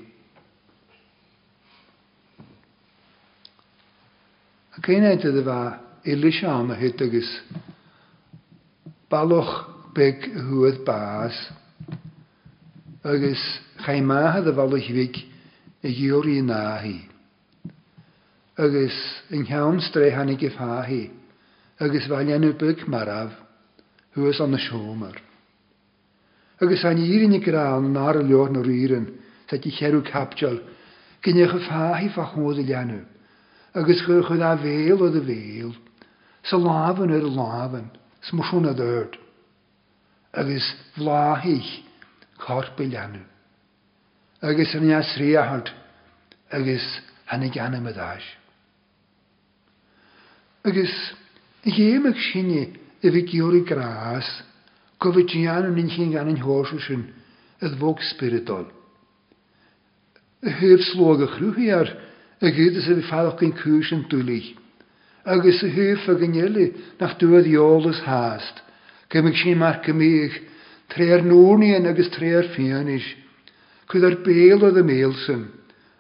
Oké, 4.78 5.18
te 5.18 5.32
de 5.32 5.44
wel, 5.44 5.74
er 6.02 6.22
het 6.32 6.44
aan 6.44 6.66
me 6.66 6.74
heet, 6.76 7.02
is 7.02 7.42
paloch 9.08 9.68
bek 9.94 10.30
hoeft 10.50 10.84
baas. 10.84 11.50
og 13.08 13.22
is 13.24 13.62
geen 13.76 14.06
maand 14.06 14.44
de 14.44 14.54
wel, 14.54 14.70
hij 14.72 14.94
weet 14.94 15.24
een 15.82 15.92
jordinaal 15.92 16.78
hij, 16.78 17.08
og 18.58 18.72
is 18.74 19.24
een 19.30 19.46
heel 19.46 19.68
onstreefende 19.68 20.38
gevaal 20.38 20.86
agus 21.80 22.08
bhainenú 22.10 22.58
bug 22.58 22.80
marrah 22.90 23.30
thuas 24.14 24.40
an 24.42 24.56
o'n 24.58 24.62
siomar. 24.64 25.18
Agus 26.62 26.82
an 26.84 26.98
írin 26.98 27.36
yn 27.38 27.94
ná 27.94 28.08
a 28.10 28.18
leor 28.22 28.50
na 28.50 28.62
rian 28.66 29.06
sa 29.50 29.58
ti 29.62 29.70
cheú 29.72 30.02
capteal 30.02 30.58
gnne 31.22 31.46
go 31.48 31.60
fáhí 31.70 32.10
fa 32.14 32.26
chóda 32.34 32.64
leanú, 32.66 33.06
agus 33.78 34.02
chu 34.06 34.22
chud 34.26 34.42
a 34.42 34.58
bhéal 34.58 35.02
o 35.02 35.06
a 35.12 35.22
bhéal, 35.22 35.74
sa 36.44 36.58
láhan 36.58 37.14
ar 37.14 37.22
a 37.26 37.30
láhan 37.30 37.88
smosúna 38.26 38.74
d'irt, 38.74 39.14
agus 40.34 40.66
corp 40.98 41.46
corpa 42.42 42.84
leanú. 42.90 43.22
Agus 44.42 44.74
an 44.74 44.82
neas 44.86 45.14
réahart 45.18 45.70
agus 46.50 46.82
hannig 47.28 47.54
anna 47.62 47.78
medáis. 47.80 48.26
Agus 50.66 50.90
Ihe 51.68 52.00
mag 52.00 52.16
shini 52.16 52.62
e, 52.64 52.68
e 53.04 53.10
vi 53.12 53.24
kiuri 53.28 53.66
kras, 53.68 54.26
ko 55.00 55.12
vi 55.12 55.24
chiyanu 55.26 55.76
hoshushin, 56.42 57.04
ed 57.62 57.74
vok 57.80 58.00
spiritol. 58.02 58.68
Ihe 60.44 60.78
sloga 60.92 61.28
chruhiar, 61.28 61.90
e 62.42 62.50
gida 62.52 62.80
se 62.82 62.94
vi 62.94 63.02
falok 63.10 63.42
in 63.44 63.52
kushin 63.52 64.08
tuli, 64.10 64.56
agus 65.26 65.62
e 65.64 65.68
hef 65.70 66.08
a 66.08 66.16
ginyeli 66.16 66.74
nach 67.02 67.18
duad 67.20 67.44
haast, 68.06 68.62
ke 69.10 69.22
mag 69.22 69.34
shini 69.34 69.56
mar 69.58 69.82
kamiig, 69.84 70.32
treer 70.88 71.22
nornien 71.22 71.86
agus 71.86 72.08
treer 72.16 72.48
fianish, 72.56 73.14
kud 73.90 74.06
ar 74.06 74.16
de 74.24 74.84
melsen, 74.90 75.50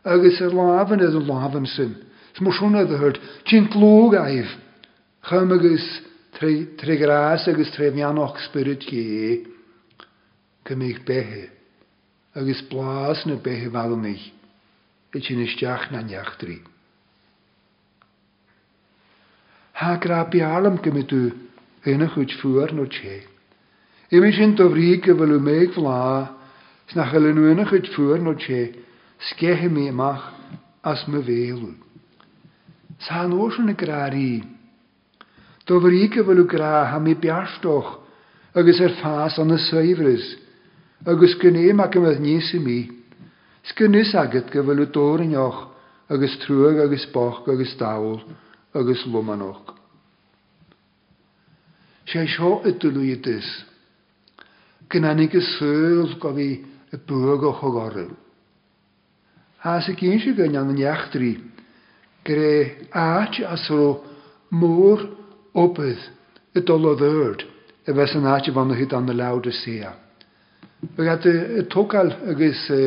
agus 0.05 0.39
ar 0.39 0.51
laven 0.53 1.01
ed 1.01 1.12
de 1.12 1.19
lavensin, 1.19 1.91
smushun 2.38 2.75
ad 2.79 2.89
e 2.89 2.95
hurt, 2.95 3.19
chint 3.43 3.74
loog 3.75 4.15
chum 5.27 5.51
agus 5.51 6.01
trérás 6.79 7.46
agus 7.51 7.69
trefheannoch 7.75 8.38
spirit 8.48 8.79
gé 8.88 9.43
go 10.63 10.75
méich 10.75 11.01
bethe, 11.05 11.50
agus 12.36 12.62
blás 12.69 13.25
na 13.27 13.36
bethe 13.36 13.67
valmich 13.74 14.24
i 15.13 15.19
sin 15.22 15.41
isteach 15.43 15.89
na 15.91 16.00
neachtrií. 16.01 16.60
Ha 19.79 19.96
gra 20.01 20.24
bealm 20.31 20.77
gemmitú 20.84 21.19
ennne 21.84 22.07
goed 22.15 22.31
fuer 22.39 22.72
no 22.74 22.86
tché. 22.88 23.24
Imi 24.15 24.31
sin 24.34 24.55
do 24.55 24.67
rike 24.72 25.12
wil 25.17 25.34
u 25.38 25.43
méig 25.43 25.74
vlá 25.75 26.29
s 26.88 26.96
nach 26.96 27.12
gellunnne 27.12 27.65
goed 27.67 27.89
fuer 27.96 28.19
no 28.24 28.31
tché, 28.36 28.62
skehe 29.29 29.67
mé 29.69 29.91
mag 29.91 30.22
as 30.88 31.03
me 31.12 31.19
véelen. 31.19 31.75
Sa 33.03 33.25
ocean 33.27 33.74
do 35.67 35.79
bhríice 35.83 36.24
bhfuil 36.24 36.45
gra 36.51 36.71
ha 36.91 37.00
mí 37.03 37.13
biarstoch, 37.19 37.89
agos 38.57 38.79
yr 38.81 38.93
ffas 39.01 39.36
ond 39.43 39.51
y 39.51 39.57
saohris, 39.67 40.25
agos 41.03 41.36
gynnu 41.43 41.67
ma 41.75 41.89
gymryd 41.91 42.21
nis 42.24 42.53
i 42.55 42.59
mi. 42.63 42.77
sgynnus 43.67 44.13
agat 44.15 44.47
go 44.53 44.63
bhfuil 44.63 44.88
dór 44.95 45.24
yn 45.27 45.36
ioch 45.36 45.59
agos 46.09 46.38
trwag 46.45 46.79
agos 46.88 47.03
boch 47.12 47.41
agos 47.51 47.74
dawl 47.79 48.21
agos 48.79 49.01
lwmanoch. 49.12 49.74
Sia 52.07 52.24
ydyn 52.24 52.95
nhw 52.95 53.03
i 53.03 53.15
dys. 53.19 53.47
Gynanig 54.88 55.33
ni 55.36 55.41
sôl 55.59 56.07
gofi 56.24 56.62
y 56.63 56.95
bwg 56.95 57.43
o 57.43 57.51
chogorw. 57.59 58.05
Has 59.65 59.83
sy 59.89 59.97
gyn 60.00 60.21
sy'n 60.24 60.38
gynnyang 60.39 60.71
yn 60.71 60.79
iachdri, 60.79 61.33
gyda 62.24 62.51
aach 62.95 63.41
asro 63.51 63.97
môr 64.55 65.03
opydd 65.57 66.03
y 66.57 66.61
dolodd 66.67 66.99
ddyrd, 67.01 67.43
y 67.89 67.93
fes 67.97 68.13
yn 68.17 68.29
ati 68.29 68.53
fan 68.53 68.73
hyd 68.77 68.93
an 68.97 69.09
y 69.11 69.15
lawd 69.15 69.47
y 69.49 69.53
sia. 69.61 69.93
Fe 70.93 71.05
gad 71.07 71.25
y 71.29 71.63
togal 71.73 72.11
agos 72.29 72.61
e, 72.75 72.81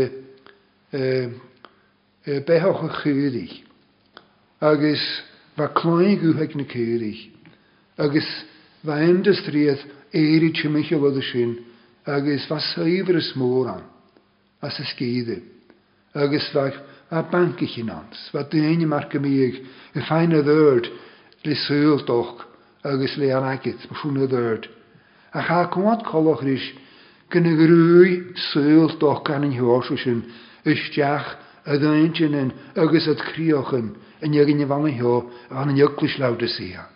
e, 0.95 1.01
e, 2.31 2.37
behoch 2.47 2.85
y 2.87 2.91
chyri 3.01 3.49
ygys 4.71 5.03
fa 5.57 5.71
cloi 5.75 6.13
gwheg 6.21 6.53
na 6.61 6.67
cyri 6.71 7.13
ygys 8.05 8.29
fa 8.85 8.99
endystriad 9.07 9.81
eiri 10.17 10.53
chymich 10.61 10.93
o 10.97 11.01
fod 11.03 11.17
y 11.21 11.25
sy'n 11.33 11.55
ygys 12.15 12.45
fa 12.51 12.61
saifr 12.71 13.17
y 13.19 13.23
smôr 13.31 13.73
an 13.73 13.83
as 14.67 14.77
ysgiddi 14.85 15.39
ygys 16.23 16.47
fa 16.55 16.69
a 17.19 17.25
bank 17.33 17.63
i 17.65 17.69
chi 17.71 17.83
nans, 17.89 18.29
fa 18.31 18.45
dyn 18.47 18.69
ene 18.71 18.87
marke 18.87 19.19
mig, 19.19 19.57
y 19.97 20.03
ffain 20.05 20.31
y 20.37 20.45
ddyrd, 20.47 20.87
Lysyl 21.43 22.03
doch, 22.07 22.43
agus 22.85 23.17
le 23.17 23.35
an 23.35 23.45
A 25.33 25.43
cha 25.47 25.67
cumád 25.71 26.03
choch 26.05 26.43
ríis 26.43 26.65
gona 27.31 27.55
grúi 27.55 28.35
súil 28.51 28.89
do 28.99 29.15
gan 29.23 29.45
in 29.45 29.53
thuú 29.55 29.97
sin 29.97 30.25
isteach 30.67 31.37
a 31.67 31.77
dainintin 31.79 32.51
agus 32.75 33.07
in 33.07 33.17
dhegin 34.33 34.67
bhana 34.69 34.91
heo 34.91 35.31
an 35.51 35.69
an 35.71 35.77
jolis 35.77 36.19
leda 36.19 36.49
sia. 36.49 36.89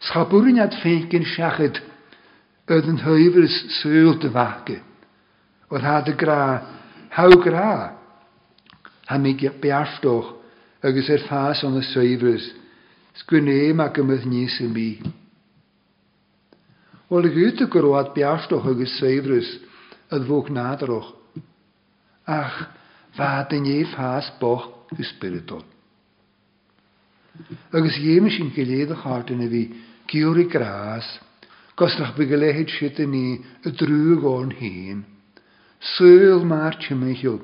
Schaúrin 0.00 0.60
ad 0.62 0.72
fécinn 0.78 1.26
seachid 1.26 1.80
a 2.68 2.74
an 2.76 2.98
thuhris 3.02 3.82
súil 3.82 4.14
de 4.20 4.28
há 4.30 4.62
a 5.98 6.12
gra 6.12 6.62
hárá 7.10 7.92
ha 9.08 9.18
mé 9.18 9.34
bearstoch 9.34 10.36
agus 10.84 11.08
er 11.10 11.24
fás 11.26 11.64
an 11.64 11.74
na 11.74 11.82
sgwynneim 13.20 13.80
ac 13.84 13.98
gymryd 13.98 14.22
ni 14.28 14.44
sy'n 14.48 14.70
mi. 14.72 14.88
Wel 17.12 17.28
y 17.28 17.32
gwyt 17.34 17.60
y 17.60 17.66
gyrwad 17.74 18.12
biastoch 18.16 18.68
ag 18.70 18.80
ysfeifrys 18.86 19.50
ydd 20.16 20.24
fwg 20.28 20.48
nadroch. 20.56 21.10
Ach, 22.32 22.56
fa 23.18 23.32
dy 23.50 23.58
ni 23.64 23.76
ffas 23.92 24.30
boch 24.40 24.68
y 24.96 25.00
ysbrydol. 25.04 25.64
Agus 27.76 27.98
ieim 28.00 28.28
sy'n 28.32 28.50
gilydd 28.56 28.94
y 28.94 28.98
chart 29.02 29.32
yn 29.34 29.44
y 29.44 29.50
fi, 29.52 29.62
gyw'r 30.12 30.40
i 30.44 30.46
gras, 30.52 31.06
gosrach 31.80 32.14
bygelehyd 32.16 32.72
sydd 32.78 33.00
yn 33.04 33.12
ni 33.12 33.26
y 33.68 33.70
drwg 33.72 34.24
o'n 34.28 34.54
hyn. 34.56 35.04
Sŵl 35.96 36.44
mae'r 36.48 36.76
chymychil, 36.84 37.38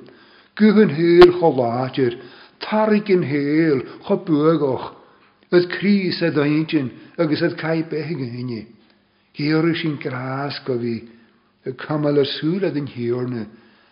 gyfyn 0.61 0.93
hyr 0.95 1.33
choladur, 1.41 2.17
tarig 2.63 3.09
yn 3.11 3.25
hyl, 3.27 3.81
chobwygoch, 4.07 4.93
Oedd 5.57 5.67
Cris 5.73 6.19
a 6.25 6.29
ddointin 6.37 6.89
agus 7.25 7.41
oedd 7.45 7.55
cael 7.61 7.79
beth 7.91 8.11
yn 8.13 8.25
hynny. 8.35 8.63
ys 9.73 9.81
i'n 9.89 9.95
gras 10.03 10.59
go 10.67 10.75
fi, 10.83 10.91
y 11.65 11.73
cymal 11.85 12.21
y 12.21 12.25
sŵr 12.35 12.67
oedd 12.69 12.77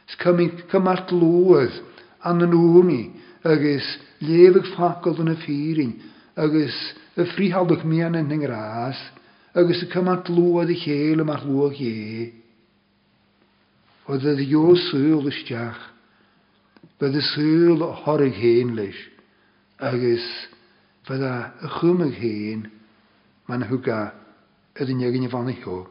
Ys 0.06 0.18
cymyn 0.20 0.50
cymal 0.72 1.00
lwydd 1.14 1.78
an 2.28 2.44
yn 2.46 2.90
i, 2.94 3.00
agus 3.54 3.86
lefyg 4.26 4.68
ffacol 4.74 5.18
yn 5.24 5.32
y 5.32 5.36
ffyrin, 5.46 5.94
agus 6.44 6.76
y 7.16 7.26
ffrihaldwch 7.32 7.84
mi 7.88 8.02
an 8.04 8.18
yn 8.20 8.36
gras, 8.44 9.00
agus 9.56 9.80
y 9.82 9.88
cymart 9.94 10.28
lwydd 10.36 10.70
y 10.70 10.78
chael 10.82 11.24
yma'r 11.24 11.42
lwydd 11.48 11.80
ie. 11.88 12.28
Oedd 14.12 14.28
y 14.30 14.36
ddio 14.44 14.74
sŵl 14.86 15.26
ys 15.32 15.40
diach, 15.48 15.88
bydd 17.00 17.16
y 17.18 17.24
sŵl 17.32 17.88
horig 18.04 18.38
hen 18.44 18.76
leis, 18.76 19.00
agus... 19.92 20.28
fydda 21.06 21.34
y 21.62 21.68
chwmyg 21.76 22.14
hen 22.18 22.64
ma'n 23.48 23.62
hwga 23.70 23.98
ydyn 24.82 24.98
ni 24.98 25.06
agyn 25.06 25.26
i 25.28 25.30
fan 25.30 25.48
eich 25.52 25.66
o. 25.70 25.84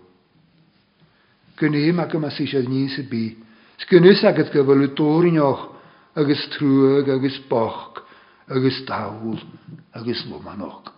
Gynnu 1.58 1.84
ac 2.04 2.16
yma 2.20 2.32
sy'n 2.36 2.68
ni 2.68 2.82
sy'n 2.92 3.08
bu. 3.12 3.22
Sgynnwys 3.80 4.26
ac 4.28 4.42
ydw 4.44 4.54
gyfel 4.58 4.84
y 4.86 4.90
dŵr 5.00 5.28
yn 5.30 5.40
och 5.44 5.64
agos 6.20 6.42
trwag 6.56 7.10
agos 7.16 7.38
boch 7.52 8.02
agos 8.52 8.82
dawl 8.90 9.40
agos 9.96 10.26
lwmanoch. 10.30 10.92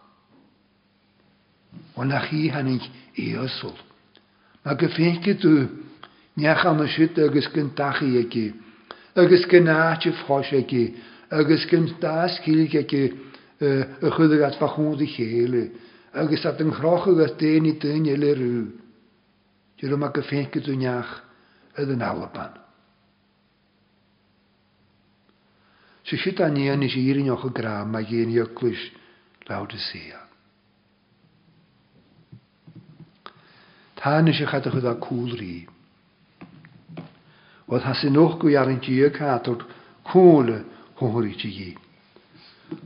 Ond 1.98 2.10
na 2.10 2.20
chi 2.26 2.50
hannig 2.54 2.82
eosol. 3.22 3.78
Mae 4.66 4.78
gyffeith 4.82 5.22
gydw 5.30 5.54
niach 6.42 6.66
am 6.70 6.82
y 6.84 6.90
siwt 6.96 7.22
agos 7.28 7.50
gyntach 7.54 8.02
i 8.06 8.16
egi 8.26 8.48
agos 9.18 9.46
gynnach 9.54 10.10
i 10.10 10.18
ffos 10.24 10.50
egi 10.58 10.90
agos 11.30 11.66
gyntach 11.70 12.42
i 12.50 13.08
y 13.60 14.10
chwydig 14.14 14.42
at 14.46 14.60
bachwnd 14.62 15.02
i 15.02 15.08
chéle, 15.10 15.62
agus 16.22 16.46
at 16.46 16.60
yng 16.62 16.70
nghroch 16.76 17.08
ag 17.14 17.20
at 17.26 17.40
dyn 17.42 17.66
i 17.66 17.72
dyn 17.82 18.06
i 18.10 18.16
le 18.20 18.34
rhyw. 18.38 18.62
Dwi'n 19.78 19.90
Dyr 19.92 19.96
yma 19.98 20.10
gyffengu 20.14 20.62
dwi'n 20.66 20.84
iach 20.86 21.14
ydd 21.82 21.94
yn 21.96 22.04
alaban. 22.06 22.54
Sy 26.08 26.16
sydd 26.22 26.42
a 26.46 26.50
ni 26.54 26.68
yn 26.74 26.86
eisiau 26.86 27.10
i'r 27.12 27.22
un 27.24 27.32
o'ch 27.34 27.48
y 27.50 27.54
gram 27.58 27.98
a 28.00 28.04
gyn 28.10 28.32
i 28.36 28.40
oglis 28.46 28.84
lawd 29.50 29.74
y 29.78 29.82
sea. 29.88 30.22
Ta 33.98 34.20
yn 34.22 34.32
eisiau 34.34 34.48
eich 34.48 34.56
adach 34.60 34.78
yda 34.84 34.96
cwl 35.08 35.34
rhi. 35.38 35.64
Oedd 37.68 37.90
hasyn 37.90 38.22
gwy 38.40 38.56
ar 38.58 38.70
yn 38.74 38.82
diag 38.86 39.18
cadw'r 39.18 39.66
cwl 40.14 40.54
hwnnw 41.02 41.26
i 41.26 41.36
ti 41.42 41.54
gyd. 41.60 41.84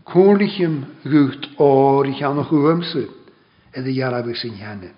Konichem 0.06 0.86
gucht 1.10 1.48
oor 1.58 2.02
oh, 2.06 2.10
i 2.10 2.14
chan 2.18 2.40
o'ch 2.42 2.52
wymse 2.54 3.02
in 3.78 3.86
de 3.88 3.94
jarabig 3.96 4.38
sy'n 4.38 4.60
hianne. 4.60 4.92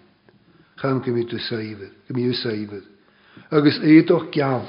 Chym 0.82 1.00
gymryd 1.06 1.32
y 1.32 1.40
saibyd, 1.48 1.94
gymryd 2.10 2.34
y 2.34 2.40
saibyd. 2.42 2.84
Agus 3.60 3.78
eidoch 3.94 4.26
gael, 4.36 4.66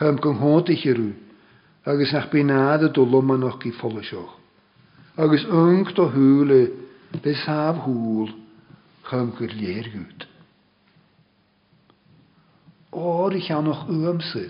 chym 0.00 0.18
gynghod 0.24 0.72
eich 0.74 0.86
agus 1.86 2.12
nach 2.16 2.26
binad 2.32 2.82
y 2.82 2.88
dwlwm 2.98 3.30
yn 3.36 3.46
o'ch 3.50 3.66
i 3.68 3.72
ffolysioch. 3.78 4.34
Agus 5.22 5.46
yngt 5.60 5.94
de 6.00 6.06
hwyl 6.16 6.54
y 6.58 6.64
besaf 7.24 7.84
hwyl, 7.86 8.30
Oor 12.98 13.32
i 13.32 13.40
chan 13.46 13.68
o'ch 13.70 13.86
wymse, 13.86 14.42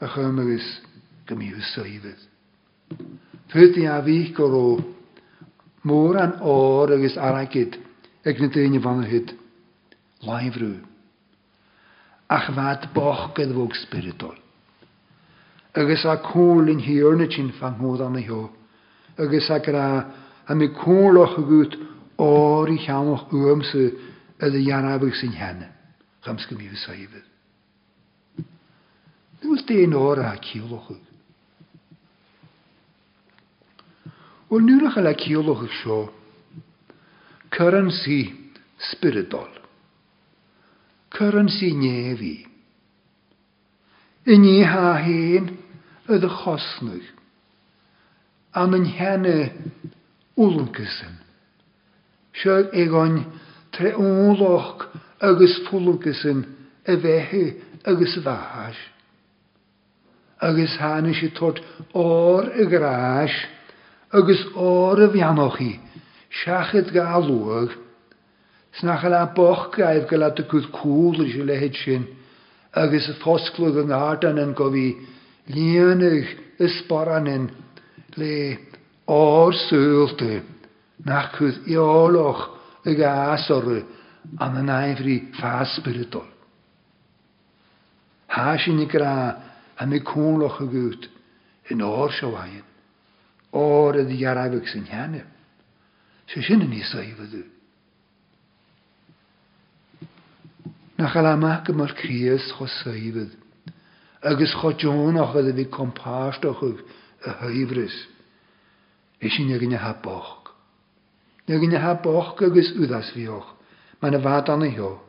a 0.00 0.06
chym 0.14 0.38
agus 0.40 0.68
Fydi 3.50 3.84
a 3.86 3.98
fi 4.02 4.32
goró, 4.34 4.78
Môr 5.82 6.16
an 6.16 6.34
or 6.42 6.92
agus 6.92 7.16
aragid 7.16 7.76
ag 8.24 8.36
o 8.46 9.00
hyd. 9.02 9.34
Laif 10.22 10.54
rhyw. 10.56 10.76
Ach 12.30 12.46
fad 12.54 12.90
boch 12.94 13.32
gyda 13.34 13.52
fwg 13.54 13.74
spiritol. 13.80 14.36
Agus 15.74 16.04
a 16.04 16.20
cwl 16.22 16.62
cólinn 16.62 16.80
hiar 16.84 17.16
na 17.16 17.26
sin 17.28 17.50
am 17.60 17.74
anna 18.00 18.20
hio, 18.20 18.50
agus 19.18 19.50
a 19.50 19.58
gra 19.58 20.06
a 20.48 20.54
mi 20.54 20.68
cwl 20.68 21.16
a 21.24 21.26
gút 21.40 21.74
or 22.18 22.68
i 22.68 22.76
chan 22.86 23.08
cheanach 23.08 23.64
sy 23.72 23.84
ydy 23.88 23.96
dda 24.38 24.66
jarabag 24.70 25.14
sy'n 25.16 25.32
henne. 25.42 25.68
Gamsgym 26.24 26.60
i 26.60 26.68
fydd. 26.68 27.24
Dwi'n 29.42 29.66
dyn 29.66 29.96
o'r 29.98 30.20
a 30.30 30.36
cilwch 30.38 30.92
yw. 30.94 31.00
En 34.52 34.64
nu 34.64 34.76
nog 34.82 36.10
Currency 37.48 38.32
spiritol. 38.76 39.48
Currency 41.08 41.64
neve. 41.74 42.44
In 44.22 44.44
je 44.44 44.64
haaien, 44.64 45.48
uit 46.04 46.20
de 46.20 46.26
hosnug. 46.26 47.02
Amenhane, 48.50 49.52
ulugussen. 50.36 51.18
Sjog 52.32 52.70
egon 52.72 53.24
treurlog, 53.70 54.90
august 55.18 55.66
fulugussen, 55.66 56.46
ewe, 56.82 57.56
august 57.82 58.22
vage. 58.22 58.88
Agust 60.38 61.34
tot, 61.34 61.60
oor 61.92 62.46
egraash. 62.48 63.58
agus 64.18 64.40
ára 64.56 65.06
bheanochí, 65.10 65.78
chi, 66.34 66.80
go 66.90 67.00
alúag, 67.02 67.68
snach 68.78 69.04
le 69.04 69.20
boch 69.34 69.70
gaibh 69.70 70.08
go 70.10 70.16
le 70.18 70.26
a 70.26 70.34
chud 70.34 70.66
cúla 70.74 71.22
se 71.30 71.42
lehyd 71.46 71.74
sin, 71.84 72.06
agus 72.74 73.06
y 73.06 73.12
a 73.14 73.20
fosclú 73.22 73.70
an 73.70 74.42
yn 74.42 74.52
gofi, 74.54 74.96
bhí 75.46 76.22
ysboran 76.60 77.28
yn 77.30 77.44
le 78.20 78.34
o'r 79.06 79.54
ásúlte 79.54 80.42
nach 81.06 81.30
chud 81.38 81.56
iolach 81.70 82.42
a 82.86 82.90
gáasarú 82.90 83.78
an 84.42 84.58
an 84.60 84.68
éimhrí 84.78 85.16
fáspiritol. 85.38 86.26
Ha 88.34 88.58
sy'n 88.58 88.82
i 88.82 88.86
gra 88.86 89.14
am 89.80 89.94
y 89.94 90.02
cúnlach 90.06 90.58
y 90.62 90.66
gút 90.68 91.06
yn 91.72 91.80
o'r 91.82 92.10
se 92.12 92.26
bhain 92.26 92.66
ára 93.52 94.00
a 94.00 94.04
dhearabh 94.04 94.64
san 94.66 94.84
cheanne. 94.86 95.24
Se 96.30 96.38
sin 96.42 96.60
in 96.62 96.68
níos 96.70 96.90
saíhadú. 96.94 97.40
Na 100.98 101.08
chalamach 101.12 101.64
go 101.66 101.72
mar 101.74 101.92
crías 102.00 102.44
i 102.60 103.12
fydw. 103.12 103.28
agus 104.22 104.52
cho 104.54 104.70
Johnach 104.78 105.34
a 105.34 105.42
bhí 105.42 105.64
compáisteach 105.68 106.60
chuh 106.60 106.78
a 107.26 107.30
haibris, 107.44 107.96
is 109.20 109.32
sin 109.34 109.48
gnne 109.48 109.78
ha 109.82 109.94
boch. 110.02 110.46
Na 111.48 111.56
gnne 111.58 111.78
ha 111.78 111.94
boch 111.96 112.40
agus 112.40 112.70
udas 112.78 113.10
bhíoch, 113.14 113.48
me 114.00 114.10
na 114.10 114.18
bhat 114.18 114.48
anna 114.48 114.66
heo, 114.70 115.00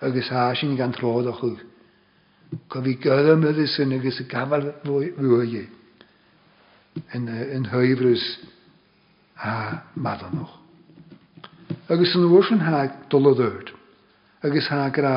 agus 0.00 0.28
há 0.30 0.52
sy'n 0.54 0.76
gan 0.76 0.92
trádach 0.92 1.40
chuh, 1.40 1.58
go 2.68 2.78
bhí 2.80 2.94
gada 3.00 3.34
mu 3.36 3.66
sin 3.66 3.90
agus 3.92 4.20
a 4.20 4.24
fwy, 4.86 5.12
bhuaige. 5.18 5.79
en, 7.08 7.28
eh, 7.28 7.54
en 7.54 7.64
huiveres 7.70 8.22
ha 9.42 9.84
madanoch. 10.04 10.58
Agus 11.90 12.12
an 12.14 12.26
bhsin 12.32 12.60
ha 12.66 12.80
doladúirt, 13.12 13.72
agus 14.46 14.68
ha 14.70 14.88
gra 14.90 15.14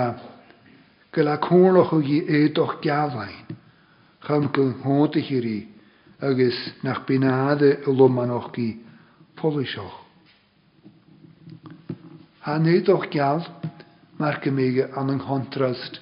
go 1.13 1.21
le 1.27 1.35
cónach 1.37 1.89
chu 1.91 1.99
í 2.15 2.19
éoch 2.37 2.79
gehain, 2.81 3.45
chum 4.25 4.47
go 4.55 4.63
hátateirí 4.85 5.59
agus 6.21 6.57
nach 6.83 7.05
bináde 7.05 7.79
a 7.85 7.89
lomanoch 7.89 8.49
Ha 12.43 12.57
néoch 12.57 13.07
geall 13.11 13.43
mar 14.17 14.39
go 14.41 14.51
méige 14.51 14.89
aan 14.95 15.09
een 15.09 15.19
contrast, 15.21 15.99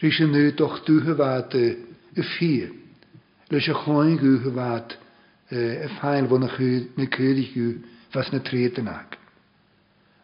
Rí 0.00 0.10
sin 0.12 0.30
nuúach 0.30 0.80
waarde. 1.16 1.76
Eh, 2.16 2.20
a 2.20 2.22
vier 2.36 2.68
leis 3.50 3.68
a 3.68 3.72
chláin 3.74 4.16
go 4.18 4.38
go 4.42 4.50
bhhat 4.50 4.96
a 5.50 5.88
fáil 6.00 6.26
bhna 6.26 6.48
chu 6.56 6.90
na 6.96 7.04
chuirú 7.06 7.78
fas 8.10 8.30
na 8.32 8.40
trétanach. 8.40 9.06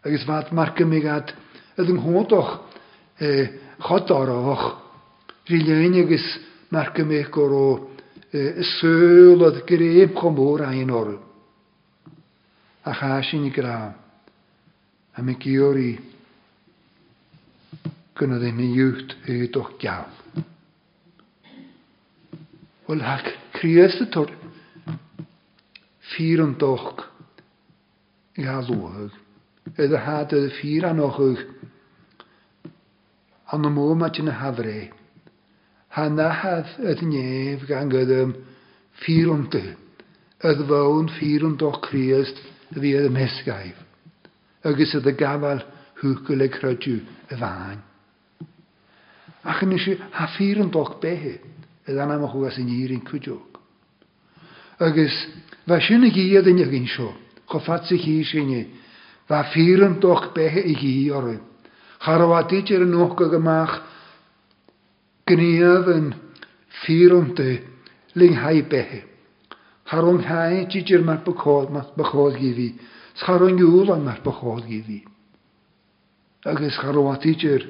Agus 0.05 0.25
bhhat 0.27 0.51
mar 0.53 0.75
go 0.77 0.85
dat 1.01 1.33
a 1.79 1.81
an 1.81 1.99
háach 1.99 2.61
chatáráach 3.79 4.65
rí 5.49 5.59
léine 5.63 6.03
agus 6.05 6.39
mar 6.71 6.93
go 6.95 7.05
méid 7.05 7.31
go 7.31 7.43
ró 7.47 7.67
söúlad 8.81 9.63
gur 9.69 9.79
éim 9.81 10.13
chum 10.21 10.35
mór 10.35 10.61
a 10.67 10.73
on 12.85 13.53
A 15.15 15.19
a 15.19 15.25
mé 18.27 20.22
Wel 22.87 22.99
hag 23.03 23.23
tor. 24.11 24.31
fyr 26.13 26.41
yn 26.43 26.57
doch 26.61 26.97
galwag. 28.37 29.15
Ydw 29.83 30.01
had 30.07 30.33
y 30.37 30.41
fyr 30.59 30.85
anochwg 30.91 31.43
Ond 33.55 33.69
y 33.69 33.71
môl 33.77 33.95
mae 34.01 34.11
ti'n 34.17 34.29
y 34.29 34.35
hafre. 34.41 34.75
Hanna 35.95 36.27
na 36.27 36.33
hadd 36.41 36.75
ydw 36.93 37.09
nef 37.13 37.65
gan 37.71 37.93
gydym 37.95 38.35
fyr 39.05 39.31
yn 39.37 39.47
dy. 39.55 39.63
Ydw 40.51 40.67
fawn 40.73 41.09
fyr 41.19 41.47
yn 41.49 41.57
doch 41.63 41.79
criest 41.87 42.43
y 42.75 42.83
fi 42.83 42.93
ydw 42.99 43.15
mesgaif. 43.15 43.79
Ygys 44.73 44.97
ydw 44.99 45.15
gafal 45.23 45.63
hwgwyl 46.03 46.45
e 46.45 46.51
crydiw 46.59 47.01
y 47.37 47.41
fain. 47.45 47.81
Ach 49.55 49.63
yn 49.69 49.77
eisiau 49.79 50.01
hafyr 50.19 50.65
yn 50.67 50.75
doch 50.79 50.97
behe 51.05 51.37
ag 51.87 51.99
anna 51.99 52.19
mo 52.19 52.29
chuas 52.29 52.59
in 52.59 52.69
ír 52.71 52.91
in 52.93 53.03
cúideog. 53.03 53.43
Agus 54.79 55.13
bhe 55.67 55.81
sinna 55.81 56.07
iad 56.07 56.47
in 56.47 56.87
sio, 56.87 57.13
Cofat 57.47 57.89
cho 57.89 57.89
fat 57.89 57.89
sy'n 57.89 58.49
hí 58.49 58.69
fa 59.27 59.43
ffyr 59.51 59.83
yn 59.83 60.01
doch 60.01 60.33
bethe 60.35 60.63
i 60.63 60.75
hí 60.75 61.11
orú. 61.11 61.39
Charhatíit 62.01 62.71
ar 62.71 62.83
an 62.83 62.93
nócha 62.93 63.15
goach 63.15 63.83
gníomh 65.27 65.91
an 65.95 66.15
fíronta 66.87 67.61
ling 68.15 68.37
hai 68.37 68.63
bethe. 68.63 69.03
Charong 69.91 70.23
hai 70.23 70.67
tíidir 70.71 71.03
mar 71.05 71.23
bechód 71.27 71.71
mas 71.71 71.91
bechód 71.97 72.39
gi 72.39 72.55
yn 72.71 72.79
Scharong 73.19 73.59
dúla 73.59 73.99
mar 73.99 74.23
bechód 74.23 74.67
gi 74.69 74.81
hí. 74.87 75.01
yn 76.47 76.71
charhatíidir 76.71 77.67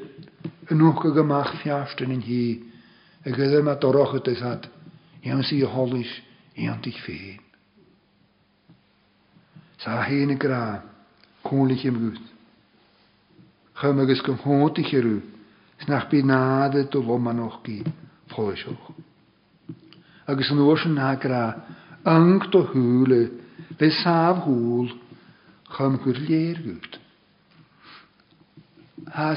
an 0.70 0.78
nócha 0.78 1.10
goach 1.14 1.56
fiastan 1.64 2.12
in 2.12 2.20
hí, 2.22 2.60
ag 3.24 3.36
ydym 3.38 3.68
a 3.70 3.74
doroch 3.78 4.14
zat, 4.24 4.42
ad, 4.42 4.66
iawn 5.22 5.44
sy'n 5.46 5.68
holys, 5.70 6.10
iawn 6.58 6.80
dich 6.82 6.98
ik 7.08 7.40
Sa 9.82 10.02
hyn 10.06 10.34
gra, 10.38 10.82
cwnych 11.46 11.84
ym 11.86 11.98
eens 12.02 12.18
kom 13.78 14.00
agos 14.02 14.22
gymhwnt 14.26 14.78
i 14.78 14.84
chyrw, 14.86 15.20
snach 15.84 16.08
byd 16.10 16.24
nad 16.26 16.74
y 16.78 16.82
dylo 16.92 17.18
manoch 17.18 17.58
gi, 17.66 17.80
ffolisioch. 18.30 18.90
Agos 20.30 20.50
yn 20.54 20.62
oes 20.62 20.84
na 20.86 21.14
gra, 21.18 21.46
yng 22.06 22.42
to 22.52 22.60
ik 22.62 23.74
fe 23.78 23.90
saf 24.02 24.44
hwl, 24.46 24.86
chym 25.74 25.98
gwyd 26.02 26.90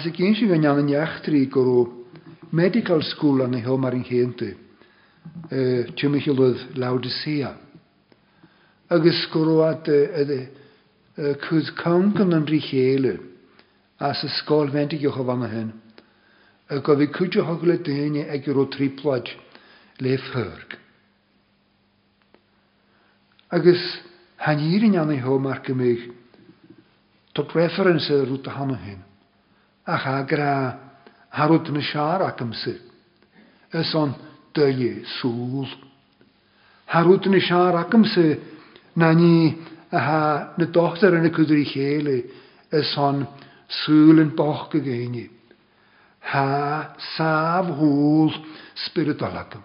ik 0.06 0.20
eens 0.20 0.40
een 0.42 0.90
jachtrie 0.90 1.48
medical 2.56 3.02
school 3.12 3.42
an 3.46 3.56
y 3.58 3.60
hiomar 3.66 3.96
yn 3.98 4.04
chente, 4.08 4.54
eh, 5.52 5.90
Timothylydd 6.00 6.78
Laodicea. 6.80 7.52
Agus 8.94 9.20
gwrwad 9.34 9.90
cwyd 11.44 11.72
congan 11.82 12.36
yn 12.38 12.46
rhi 12.48 12.60
chéle 12.64 13.16
as 14.04 14.22
y 14.24 14.30
sgol 14.38 14.70
fentig 14.74 15.04
o'ch 15.10 15.20
o 15.20 15.26
fan 15.28 15.44
hyn. 15.52 15.74
Y 16.72 16.80
gofi 16.86 17.10
cwyd 17.14 17.38
o'ch 17.44 17.66
le 17.68 17.76
dyni 17.86 18.24
ag 18.28 18.48
yr 18.50 18.62
o 18.62 18.68
triplad 18.74 19.30
le 20.02 20.16
ffyrg. 20.30 20.78
Agus 23.54 23.84
hanirin 24.46 24.96
an 25.02 25.12
y 25.16 25.20
hiomar 25.26 25.60
gymig 25.68 26.08
tot 27.36 27.52
reference 27.58 28.08
yr 28.16 28.30
rwt 28.32 28.48
o 28.48 28.80
hyn. 28.80 29.04
Ach 29.92 30.08
agra 30.16 30.85
Harút 31.36 31.68
na 31.70 31.80
seaachchamsa 31.84 32.74
is 33.74 33.94
an 33.94 34.16
duile 34.54 35.04
súl. 35.20 35.68
Harút 36.94 37.26
na 37.28 37.38
seaachchamsa 37.48 38.26
na 38.96 39.10
ní 39.20 39.34
athe 39.92 40.54
na 40.58 40.66
dochtar 40.78 41.14
inna 41.18 41.30
cudirí 41.38 41.66
chéile 41.74 42.16
is 42.80 42.92
an 43.08 43.18
súlan 43.82 44.32
boch 44.38 44.64
go 44.72 44.80
géine. 44.88 45.26
Tá 46.26 46.96
sábhúil 47.18 48.32
spiritacham. 48.88 49.64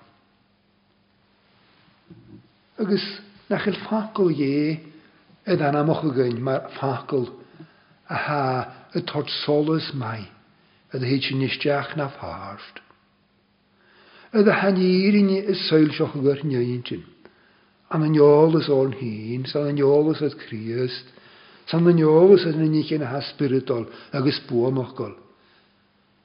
Agus 2.83 3.05
nachil 3.49 3.79
facail 3.87 4.29
dhé 4.39 4.61
a 5.47 5.53
d 5.55 5.61
anamach 5.71 6.03
a 6.03 6.11
gain 6.19 6.39
mar 6.47 6.63
facail 6.81 7.25
athe 8.11 8.67
a 8.91 9.01
tart 9.11 9.31
solas 9.47 9.95
mai. 9.95 10.27
a 10.93 10.97
hé 10.99 11.21
sin 11.23 11.41
isteach 11.41 11.95
na 11.97 12.09
sioch 12.11 12.63
A 14.33 14.39
a 14.41 14.53
hanírinne 14.61 15.45
is 15.49 15.71
Am 15.73 15.83
agur 16.15 16.43
neontin, 16.45 17.05
an 17.91 18.03
an 18.03 18.15
jólas 18.15 18.69
ón 18.69 18.93
hín 18.95 19.47
san 19.47 19.67
an 19.69 19.77
jólas 19.77 20.21
at 20.23 20.37
Christ, 20.39 21.07
san 21.67 21.87
an 21.87 21.97
jólas 21.99 22.47
at 22.47 22.57
naní 22.57 22.85
na 22.99 23.07
ha 23.07 23.21
spiritol 23.21 23.87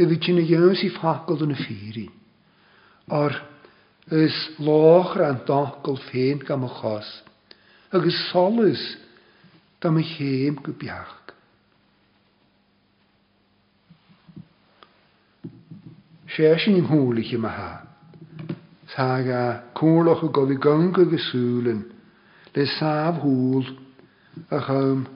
i 0.00 0.02
bhí 0.06 0.16
sin 0.24 0.36
na 0.40 0.42
dhéann 0.48 0.72
sí 0.74 0.88
fachgol 0.88 1.44
na 1.46 1.52
fíri, 1.54 2.08
ar 3.10 3.36
ys 4.10 4.34
loch 4.58 5.14
an 5.22 5.38
dogol 5.46 5.96
féin 6.10 6.40
gam 6.46 6.64
a 6.66 6.98
Ag 7.94 8.06
ys 8.08 8.16
solus 8.32 8.80
dam 9.80 9.96
a 9.96 10.00
chéim 10.02 10.56
gwybiach. 10.56 10.80
beach. 10.80 11.08
sé 16.36 16.58
sin 16.64 16.76
im 16.76 16.88
húlaige 16.88 17.38
me 17.38 17.48
ha. 17.48 17.82
Tá 18.94 19.20
a 19.22 19.62
cólacha 19.74 20.32
go 20.32 20.46
bhí 20.46 20.58
ganga 20.60 21.04
gosúlan 21.04 21.84
le 22.54 22.64
sábhúil 22.66 23.76
a 24.50 24.58
chum 24.60 25.06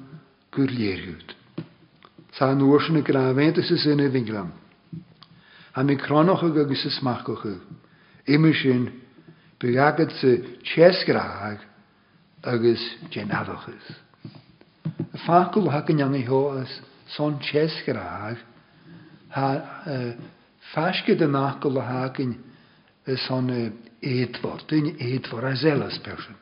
gur 0.52 0.66
léirút. 0.68 1.32
Tá 2.38 2.52
y 2.54 3.02
grafent 3.02 3.58
ys 3.58 3.70
ys 3.70 3.86
yn 3.86 3.98
y 4.04 4.08
ddinglam. 4.10 4.52
a 5.74 5.82
cronoch 5.96 6.42
o 6.44 6.50
gysys 6.52 7.02
machgoch 7.02 7.44
o. 7.46 7.56
imisisin 8.26 8.90
beagad 9.60 10.10
sa 10.20 10.28
tsesgraag 10.64 11.58
agus 12.42 12.82
genadachas. 13.10 13.84
Eh, 13.90 13.90
eh, 13.90 15.14
eh, 15.14 15.14
a 15.14 15.18
facul 15.26 15.68
ha 15.70 15.80
gan 15.80 16.14
ho 16.26 16.50
as 16.58 16.80
son 17.08 17.38
tsesgraag 17.40 18.36
ha 19.30 19.48
fasgad 20.72 21.20
a 21.22 21.26
nachgul 21.26 21.80
ha 21.80 22.08
gan 22.08 22.34
son 23.26 23.72
eetwar, 24.02 24.60
dyn 24.68 24.94
eetwar 24.98 25.44
a 25.44 25.54
zelas 25.54 25.98
person. 25.98 26.36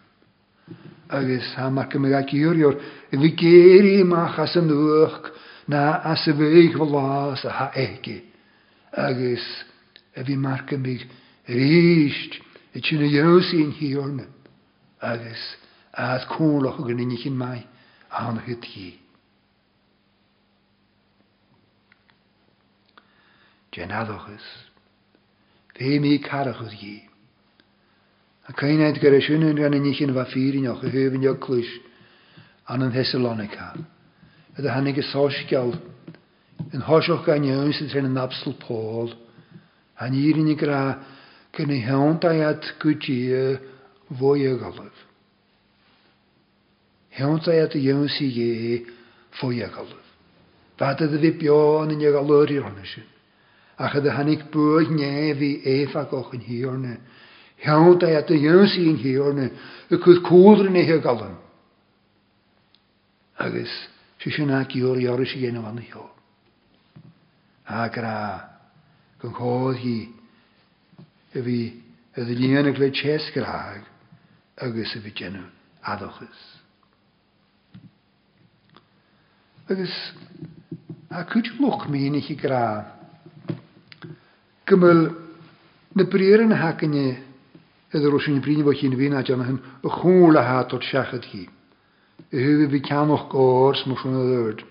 Agus 1.08 1.54
ha 1.54 1.70
mar 1.70 1.88
gymig 1.88 2.12
ac 2.14 2.32
iwriwr, 2.32 2.80
fi 3.10 3.30
geri 3.36 4.02
as 4.38 4.56
yn 4.56 4.70
na 5.68 6.00
as 6.04 6.26
y 6.26 6.32
feig 6.32 6.74
as 7.32 7.44
a 7.44 7.50
ha 7.50 7.70
egi. 7.76 8.20
Agus 8.92 9.44
fi 10.24 10.36
mar 10.36 10.64
gymig 10.68 11.06
ríist 11.48 12.38
i 12.72 12.80
sinna 12.80 13.04
dheosaíon 13.11 13.70
hiorna 13.78 14.24
agus 15.00 15.42
as 15.92 16.24
cólacha 16.30 16.87
yn 16.90 17.02
inine 17.04 17.18
i'n 17.28 17.37
mai 17.38 17.62
adwch 18.09 18.48
ys 18.48 19.00
Genadachas, 23.74 24.44
fé 25.74 25.90
carach 25.98 26.22
carachas 26.22 26.76
gí. 26.78 27.02
A 28.46 28.52
caiineid 28.52 29.00
gur 29.02 29.11
a 29.11 29.18
siúnn 29.20 29.59
gan 29.59 29.74
inine 29.74 29.94
chin 29.98 30.12
bh 30.14 30.30
fírinach 30.30 30.78
a 30.78 30.88
thuhann 30.92 31.22
joglúis 31.26 31.66
an 32.68 32.83
an 32.83 32.92
Thessalonica. 32.92 33.74
A 34.57 34.62
a 34.62 34.70
hanig 34.70 34.96
is 34.96 35.11
sáisceall 35.11 35.74
yn 36.70 36.87
hosioch 36.87 37.26
gan 37.26 37.42
yw'n 37.42 37.74
sy'n 37.74 37.90
trin 37.90 38.07
yn 38.07 38.18
absol 38.22 38.54
Paul, 38.62 39.11
a'n 39.98 40.14
irin 40.14 40.54
i 40.54 40.54
gra 40.54 40.94
que 41.54 41.66
ni 41.66 41.78
heonta 41.80 42.34
yat 42.34 42.64
kuchi 42.80 43.16
voye 44.10 44.56
galov. 44.58 44.92
het 47.08 47.44
yat 47.46 47.72
yonsi 47.74 48.24
ye 48.24 48.86
voye 49.40 49.68
galov. 49.70 50.02
Vata 50.78 51.06
de 51.06 51.18
vipjon 51.18 51.90
in 51.90 52.00
je 52.00 52.10
galori 52.10 52.58
ronishin. 52.58 53.04
Ach 53.76 53.94
de 54.02 54.10
hanik 54.10 54.50
buig 54.50 54.88
ne 54.90 55.32
vi 55.34 55.62
eva 55.64 56.04
koch 56.06 56.32
in 56.32 56.40
hierne. 56.40 56.98
Ik 57.56 58.00
het 58.00 58.28
yonsi 58.28 58.88
in 58.88 58.96
hierne. 58.96 59.50
Ukus 59.90 60.20
kudrin 60.20 60.74
he 60.74 61.00
galon. 61.00 61.36
Agus 63.38 63.88
shishanak 64.18 64.72
yor 64.74 64.96
yorish 65.00 65.34
yenu 65.36 65.64
an 65.64 65.78
hior. 65.78 66.10
Agra. 67.64 68.50
Kon 69.18 69.32
a 71.34 71.42
bhí 71.42 71.82
a 72.16 72.22
d 72.22 72.30
líanana 72.30 72.74
le 72.78 72.90
chéascraag 72.94 73.82
agos 74.58 74.94
y 74.94 75.00
fi 75.02 75.10
genw 75.18 75.42
adochas. 75.82 76.38
Agos, 79.68 79.94
a 81.10 81.90
mi 81.90 82.06
yn 82.06 82.14
eich 82.18 82.30
i 82.30 82.36
gra. 82.38 82.86
Gymryd, 84.64 85.10
na 85.98 86.04
bryr 86.06 86.44
yn 86.46 86.54
yn 86.54 86.60
hacanne 86.62 87.02
iddyn 87.94 88.08
nhw 88.14 88.20
sy'n 88.22 88.38
brin 88.44 88.62
i 88.62 88.64
fod 88.64 88.78
chi'n 88.78 88.94
fi'n 88.96 89.18
adio'n 89.18 89.44
hyn 89.46 89.58
y 89.84 89.90
chwl 89.98 90.38
a 90.40 90.44
hat 90.46 90.72
o'r 90.74 90.86
siachod 90.86 91.26
chi. 91.30 91.42
Y 92.30 92.38
hyw 92.38 92.62
i 92.64 92.70
fi 92.72 92.78
canwch 92.88 93.26
gors 93.34 93.82
mwys 93.86 94.06
yn 94.06 94.16
o 94.16 94.24
ddyrd. 94.30 94.62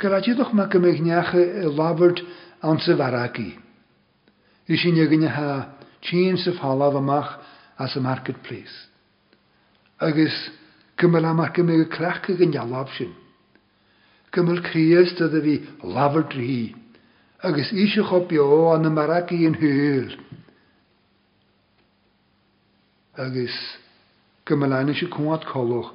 Gyrraedd 0.00 0.28
ydych 0.34 0.52
mae 0.58 0.68
gymig 0.74 1.00
niach 1.06 1.32
y 1.38 1.46
labwyd 1.78 2.24
ansef 2.66 3.00
aragi. 3.06 3.52
Is 4.70 4.82
sin 4.86 4.94
gnne 4.94 5.26
ha 5.34 5.46
tín 5.98 6.38
sa 6.38 6.52
fallaf 6.54 6.94
mach 7.02 7.30
as 7.82 7.96
y 7.96 8.00
marketplace. 8.04 8.70
Agus 9.98 10.32
gymryd 11.00 11.26
am 11.26 11.42
ac 11.44 11.58
ymwneud 11.58 11.82
y 11.88 11.90
crach 11.90 12.28
ag 12.30 12.38
yn 12.46 12.54
ialaf 12.54 12.92
sy'n. 12.94 13.10
Gymryd 14.30 14.62
crias 14.68 15.16
dydd 15.18 15.34
fi 15.42 15.54
lafod 15.90 16.28
dri. 16.30 16.68
Agus 17.50 17.72
eisiau 17.74 18.06
chopio 18.12 18.46
an 18.76 18.86
y 18.86 18.92
marag 18.94 19.32
i 19.34 19.40
yn 19.50 19.58
hyr. 19.58 20.14
Agus 23.26 23.56
gymryd 24.46 24.76
an 24.78 24.92
eisiau 24.94 25.10
cwad 25.16 25.48
colwch 25.50 25.90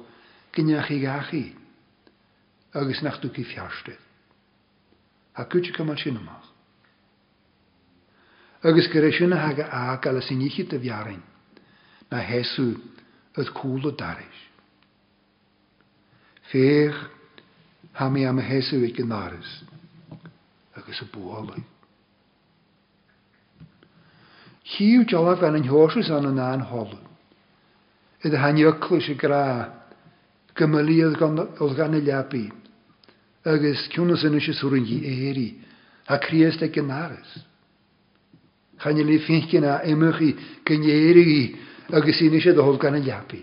gynnach 0.58 0.92
i 0.92 1.00
gachu. 1.06 1.46
Agus 2.76 3.00
nach 3.08 3.22
dwi'n 3.24 3.48
fi 3.54 3.64
Ac 5.40 5.48
wyt 5.52 5.68
ti 5.68 5.72
gymryd 5.80 6.02
sy'n 6.04 6.20
ymach 6.20 6.45
agus 8.66 8.86
go 8.90 8.98
réisiúna 8.98 9.36
haga 9.38 9.66
a 9.70 9.96
gal 10.02 10.18
siníchi 10.26 10.66
a 10.74 10.78
bhearin 10.84 11.22
na 12.10 12.18
ydd 13.36 13.50
cwl 13.54 13.84
o 13.86 13.92
darys. 13.92 14.38
Fech, 16.50 16.96
ha 18.00 18.08
mi 18.08 18.24
am 18.26 18.38
a 18.40 18.42
eich 18.42 18.72
i 18.72 18.90
gnáris 18.96 19.50
agus 20.76 21.00
a 21.04 21.06
bóla. 21.14 21.54
Chiw 24.66 25.04
jolah 25.06 25.38
gan 25.38 25.54
yng 25.60 25.70
hósis 25.70 26.10
an 26.10 26.26
an 26.26 26.42
yn 26.46 26.66
holl, 26.66 26.94
Id 28.24 28.34
a 28.34 28.40
hanioclu 28.48 28.98
se 29.00 29.14
gra 29.14 29.68
oedd 30.56 31.74
gan 31.78 31.98
y 31.98 32.00
leapi 32.02 32.44
agus 33.46 33.86
cúnas 33.94 34.24
yn 34.26 34.40
ysio 34.40 34.56
sŵrin 34.58 34.88
i 34.90 34.96
éri 35.28 35.50
a 36.10 36.16
criest 36.18 36.64
e 36.66 36.70
gynnaris. 36.74 37.36
Chan 38.78 38.94
lí 38.98 39.18
ficinna 39.24 39.80
je 39.84 40.34
cinnéirí 40.68 41.56
agus 41.92 42.16
síine 42.18 42.38
de 42.40 42.52
dohol 42.52 42.76
gan 42.78 42.92
de 42.92 43.02
japi. 43.02 43.42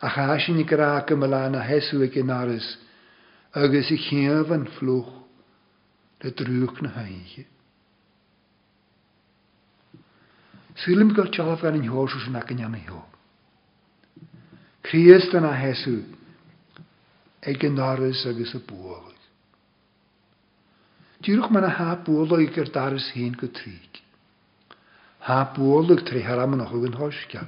A 0.00 0.08
cha 0.08 0.38
sin 0.38 0.56
nig 0.56 0.70
ra 0.72 1.00
go 1.04 1.16
me 1.16 1.26
le 1.26 1.50
na 1.50 1.60
heú 1.62 1.80
gin 2.06 2.26
náris 2.26 2.76
agus 3.54 3.90
i 3.90 3.96
chéamh 3.96 4.52
an 4.54 4.66
floch 4.78 5.10
le 6.22 6.30
drúch 6.30 6.80
na 6.82 6.88
haige. 6.94 7.44
Sílim 10.76 11.10
go 11.14 11.24
telah 11.26 11.58
ar 11.64 11.72
an 11.74 11.82
hthú 11.82 12.20
sin 12.22 12.32
na 12.34 12.42
gannne 12.46 12.78
heo. 12.86 13.02
Chrías 14.84 15.26
an 15.34 15.42
na 15.42 15.52
heú 15.58 16.04
ag 17.42 17.58
gin 17.60 17.74
náris 17.74 18.24
agus 18.26 18.54
a 18.54 18.58
búla. 18.58 19.10
Dúch 21.24 21.50
me 21.50 21.60
na 21.60 21.68
hapóla 21.70 22.38
i 22.42 22.46
gur 22.46 22.68
daras 22.70 23.10
hén 23.16 23.34
go 23.34 23.48
Hapúolig 25.24 26.04
trí 26.04 26.20
haram 26.28 26.52
nach 26.60 26.68
chugann 26.70 26.96
háisce. 27.00 27.40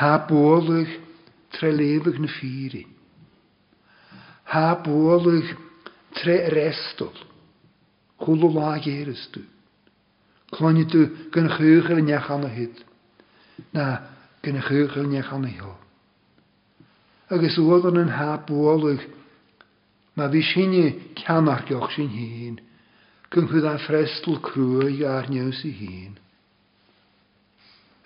Hapúolig 0.00 0.90
tre 1.54 1.68
lébeh 1.78 2.18
na 2.22 2.28
Ha 4.52 4.60
Hapúolig 4.76 5.46
tre 6.14 6.36
restol. 6.56 7.12
Chúla 8.22 8.48
lá 8.58 8.72
géras 8.86 9.22
tú. 9.32 9.40
Cláine 10.54 10.84
tú 10.92 11.00
gan 11.32 11.48
Na 13.76 13.90
gan 14.42 14.58
chuúchar 14.66 15.06
nechanna 15.14 15.48
heo. 15.56 15.74
Agus 17.32 17.56
uadan 17.58 17.98
an 17.98 18.10
hapúolig, 18.18 19.00
má 20.16 20.24
een 20.32 20.42
sinne 20.52 20.84
ceannach 21.18 21.66
geoch 21.66 21.90
sin 21.92 22.08
híon 22.16 22.58
gom 23.30 23.48
chud 23.48 23.64
a 23.68 23.76
freistal 23.84 24.40
crua 24.42 24.88
ar 25.16 25.28
news 25.30 25.58
i 25.68 25.72
hun. 25.82 26.16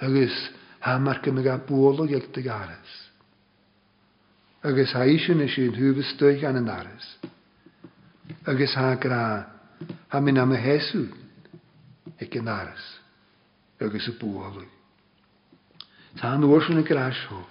Agus 0.03 0.35
ha 0.81 0.99
mar 0.99 1.21
gym 1.23 1.39
a 1.39 1.57
bwolog 1.59 2.11
ag 2.17 2.25
dy 2.35 2.43
garas. 2.43 2.93
Agus 4.67 4.93
ha 4.97 5.05
eisiau 5.07 5.37
nes 5.39 5.55
i'n 5.63 5.75
hwfys 5.77 6.11
dych 6.19 6.43
an 6.47 6.59
yn 6.63 6.69
aras. 6.71 7.07
Agus 8.51 8.75
ha 8.75 8.95
gra 8.95 9.23
ha 10.11 10.21
mynd 10.21 10.39
am 10.39 10.55
y 10.55 10.59
hesw 10.59 11.07
ag 12.21 12.37
yn 12.39 12.49
aras. 12.51 12.83
Agus 13.83 14.09
y 14.11 14.17
bwolog. 14.19 14.67
Ta'n 16.19 16.45
wrth 16.45 16.69
yn 16.71 16.83
y 16.83 16.87
grasio. 16.87 17.45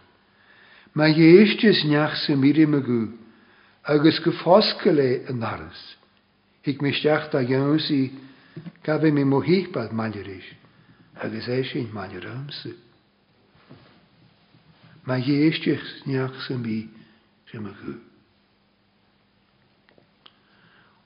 Mae 0.96 1.16
eistes 1.18 1.84
neach 1.88 2.20
sy'n 2.26 2.40
mynd 2.44 2.60
i 2.62 2.68
mygu. 2.68 3.02
Agus 3.96 4.20
gyffosgau 4.24 4.94
le 4.96 5.10
yn 5.32 5.40
aras. 5.44 5.84
hiic 6.66 6.82
meisteach 6.82 7.34
a 7.34 7.42
gceúsaí 7.44 8.12
gab 8.86 9.02
mé 9.04 9.24
mohípad 9.26 9.92
maiiréis, 9.94 10.46
agus 11.18 11.48
é 11.48 11.64
sin 11.64 11.90
mairamsa. 11.94 12.70
Ma 15.06 15.18
dhéisteach 15.18 16.06
neach 16.06 16.38
san 16.48 16.62
bí 16.64 16.88
sem 17.52 17.66
a 17.66 17.74
chu. 17.82 17.96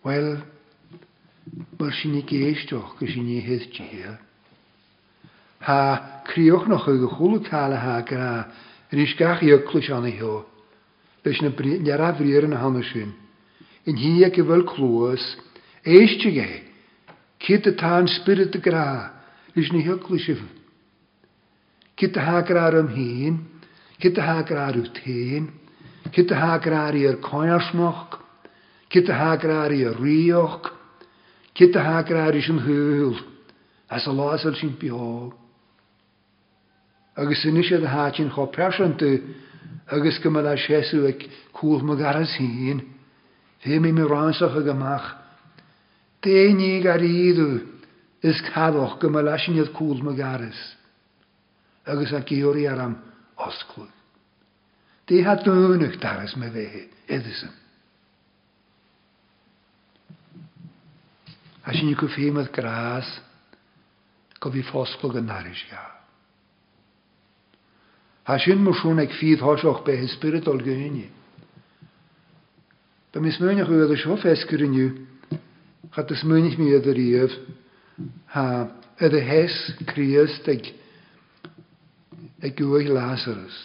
Well, 0.03 0.43
mar 1.79 1.91
sin 2.01 2.15
i 2.19 2.23
géisteach 2.23 2.97
go 2.99 3.05
sin 3.07 3.23
ní 3.25 3.39
histtíhe. 3.39 4.17
Tá 5.63 6.21
críoch 6.27 6.67
nach 6.67 6.83
chu 6.83 6.99
go 6.99 7.07
cholatálathe 7.15 8.05
gra 8.11 8.51
an 8.91 8.99
is 8.99 9.13
gaíoclus 9.15 9.87
anna 9.89 10.09
heo, 10.11 10.43
leis 11.23 11.39
na 11.41 11.95
rabhríar 11.95 12.43
an 12.45 12.53
hanaisiún, 12.59 13.13
in 13.87 13.95
hí 13.97 14.19
go 14.29 14.43
bhfuil 14.43 14.67
chlóas 14.67 15.23
éistegé, 15.85 16.63
Kit 17.39 17.61
y 17.67 17.71
tá 17.77 17.89
spirit 18.07 18.55
y 18.55 18.59
gra 18.59 19.11
is 19.55 19.67
na 19.71 19.77
hiocla 19.83 20.17
sih. 20.17 20.41
Kit 21.95 22.17
a 22.17 22.21
hágrá 22.23 22.71
am 22.79 22.87
hín, 22.87 23.39
Kit 23.99 24.17
a 24.17 24.21
hágráú 24.21 24.85
cyd 24.95 25.49
Kit 26.11 26.31
ha 26.31 26.57
gra 26.57 26.87
ar 26.87 26.95
y 26.95 27.03
Kit 28.89 29.05
gra 29.05 29.63
ar 29.63 29.69
a 29.69 29.93
rioch, 29.99 30.71
Kit 31.53 31.73
gra 31.73 32.25
ar 32.25 32.41
sin 32.41 32.57
húil 32.59 33.15
as 33.89 34.07
a 34.07 34.09
lásal 34.11 34.55
sin 34.55 34.73
beá. 34.79 35.29
Agus 37.17 37.45
eisiau 37.45 37.63
sé 37.79 37.85
a 37.85 37.89
hátin 37.89 38.31
cho 38.33 38.47
presanta 38.47 39.05
agus 39.91 40.17
gymryd 40.23 40.47
a 40.47 40.57
séú 40.57 41.05
ag 41.05 41.27
cúil 41.53 41.83
me 41.83 41.95
garas 41.95 42.33
hín, 42.39 42.81
hé 43.61 43.79
mé 43.79 43.91
mé 43.93 44.03
ránsacha 44.07 44.61
gomach, 44.65 45.24
déní 46.25 46.71
gar 46.81 47.01
íú 47.05 47.45
is 48.25 48.39
cadch 48.49 48.97
go 49.03 49.09
me 49.13 49.21
leisiniad 49.27 49.69
cúl 49.77 50.01
me 50.03 50.13
garis, 50.17 50.57
agus 51.85 52.11
a 52.17 52.23
géorí 52.25 52.65
ar 52.67 52.81
am 52.87 52.95
osclú. 53.37 53.85
Dé 55.05 55.21
hat 55.25 55.43
dúnach 55.45 55.97
daras 56.01 56.33
me 56.41 56.49
bhéhe 56.49 56.87
idisom. 57.13 57.53
A 61.69 61.71
sin 61.73 61.93
go 61.97 62.09
féimad 62.13 62.49
grás 62.53 63.05
gofi 64.41 64.61
bhí 64.61 64.63
fóscol 64.73 65.13
go 65.15 65.21
naris 65.21 65.61
ga. 65.69 65.83
mwy 68.25 68.41
sŵn 68.41 68.63
marsún 68.65 68.99
ag 69.05 69.11
fíd 69.13 69.43
háiseach 69.45 69.83
be 69.85 69.99
hin 70.01 70.09
spiritol 70.17 70.57
gohuiine. 70.65 71.07
Ba 73.13 73.21
mis 73.21 73.37
muneach 73.39 73.69
go 73.69 73.85
a 73.85 74.33
seo 74.33 75.13
Chat 75.95 76.11
is 76.11 76.25
munig 76.27 76.57
mi 76.59 76.73
ydyr 76.75 76.97
ief. 77.01 77.33
Ha, 78.35 78.43
ydy 79.05 79.19
hes 79.23 79.53
criast 79.87 80.43
ag 80.53 80.65
ag 82.43 82.57
ywyg 82.59 82.89
Lazarus. 82.91 83.55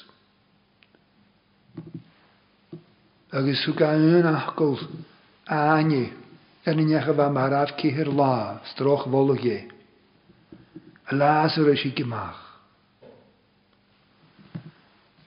Agus 3.34 3.64
hw 3.66 3.74
gaen 3.80 4.28
achgol 4.30 4.78
aani 5.58 6.04
yn 6.70 6.82
un 6.84 6.92
eich 6.94 7.08
fa 7.18 7.26
maraf 7.34 7.72
cyhyr 7.80 8.12
la, 8.20 8.32
stroch 8.72 9.08
folwg 9.10 9.44
e. 9.50 9.58
Lazarus 11.10 11.82
i 11.88 11.90
gymach. 11.98 12.38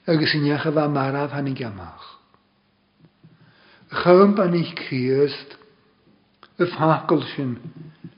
agus 0.08 0.38
in 0.40 0.48
jacha 0.48 0.72
war 0.76 0.88
maraf 0.88 1.36
han 1.36 1.52
ich 1.52 1.66
amach. 1.68 2.06
Chömp 3.92 4.40
an 4.40 4.54
ich 4.56 4.74
y 6.64 6.70
ffacl 6.72 7.22
sy'n 7.34 7.54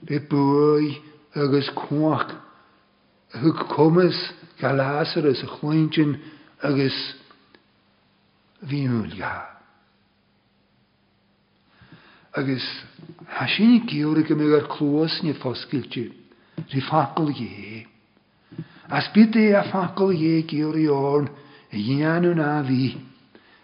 le 0.09 0.19
bwy 0.29 0.91
agos 1.41 1.69
cwach 1.77 2.33
hwg 3.41 3.63
cwmys 3.73 4.19
gael 4.59 4.79
asyr 4.85 5.27
ys 5.31 5.41
y 5.45 5.49
chwyntyn 5.55 6.13
agus 6.67 6.97
fi 8.65 8.83
nhw'n 8.85 9.09
gael. 9.17 9.49
Agos 12.41 12.65
hasyn 13.39 13.75
i 13.77 13.81
gyr 13.89 14.21
ag 14.21 14.31
ymwneud 14.35 14.57
â'r 14.59 14.69
clwys 14.75 15.17
ni 15.25 15.33
ffosgyl 15.39 15.85
ti. 15.93 16.05
Rhi 16.71 16.81
ffacl 16.85 17.29
ie. 17.33 17.83
As 18.89 19.07
byd 19.15 19.37
e 19.41 19.49
a 19.57 19.63
ffacl 19.71 20.11
ie 20.15 20.41
gyr 20.49 20.77
i 20.79 20.85
orn 20.91 21.29
e 21.73 21.81
ianw 21.95 22.35
na 22.39 22.59
fi. 22.67 22.93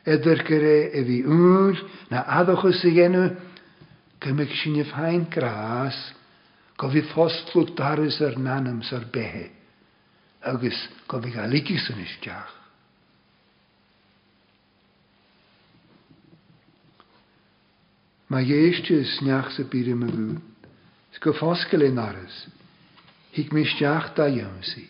Edrych 0.10 0.46
gyrra 0.48 0.76
e 0.98 1.04
fi 1.08 1.20
ŵl 1.30 1.84
na 2.14 2.26
addoch 2.40 2.66
ys 2.72 2.80
i 2.90 2.96
genw 2.98 3.28
gymig 4.22 4.52
sinne 4.62 4.84
hain 4.94 5.24
gras, 5.34 5.96
go 6.80 6.90
bhí 6.96 7.02
fóstlú 7.12 7.64
daras 7.80 8.20
ar 8.28 8.36
nanam 8.48 8.82
ar 8.98 9.06
bethe, 9.16 9.46
agus 10.52 10.78
go 11.14 11.20
bhí 11.24 11.32
a 11.44 11.48
liigi 11.54 11.78
san 11.86 12.02
isteach. 12.06 12.52
Ma 18.32 18.40
dhéiste 18.48 18.94
is 19.02 19.16
sneach 19.20 19.50
sa 19.58 19.64
bíre 19.74 19.98
a 19.98 20.02
bhú, 20.06 20.28
s 21.12 21.18
go 21.26 21.34
fóscail 21.42 21.88
in 21.90 21.98
áras, 22.06 22.38
hiic 23.34 23.50
mé 23.58 23.66
steach 23.74 24.14
dá 24.20 24.30
dheamsaí, 24.30 24.86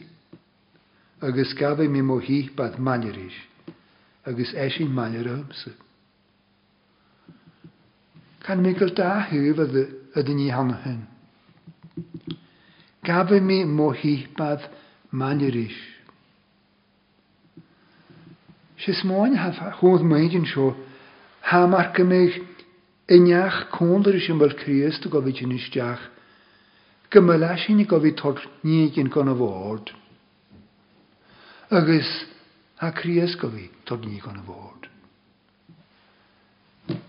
agus 1.31 1.55
gabh 1.63 1.81
mé 1.95 2.03
mó 2.11 2.19
híh 2.27 2.51
bad 2.59 2.77
maniris, 2.89 3.39
agus 4.29 4.51
é 4.53 4.67
sin 4.75 4.91
maniir 4.99 5.31
amsa. 5.37 5.71
gan 8.45 8.61
mi 8.63 8.73
gael 8.77 8.93
da 8.99 9.09
hyf 9.29 9.59
ydy 9.65 10.33
ni 10.37 10.47
hon 10.55 10.71
hyn. 10.83 11.01
Gafi 13.09 13.39
mi 13.41 13.57
mohibad 13.77 14.63
maniris. 15.19 15.77
Sys 18.81 19.01
moyn 19.05 19.37
haf 19.43 19.59
mynd 20.11 20.37
yn 20.39 20.47
sio, 20.53 20.67
ha 21.51 21.65
mar 21.73 21.91
gymig 21.97 22.39
unach 23.15 23.59
cwndr 23.77 24.17
ysyn 24.21 24.41
fel 24.41 24.55
Christ 24.61 25.05
o 25.05 25.11
gofyd 25.13 25.41
yn 25.45 25.53
ysdiach, 25.57 26.03
gymyl 27.13 27.45
sy'n 27.61 27.81
i 27.83 27.89
gofyd 27.91 28.17
tog 28.23 28.41
nig 28.65 28.97
yn 29.01 29.11
gon 29.13 29.29
o 29.33 29.35
fod. 29.41 29.93
Ygys 31.81 32.13
ha 32.81 32.89
Christ 33.01 33.41
gofyd 33.45 33.77
tog 33.89 34.07
nig 34.09 34.25
yn 34.33 34.41
o 34.41 34.45
fod. 34.49 34.89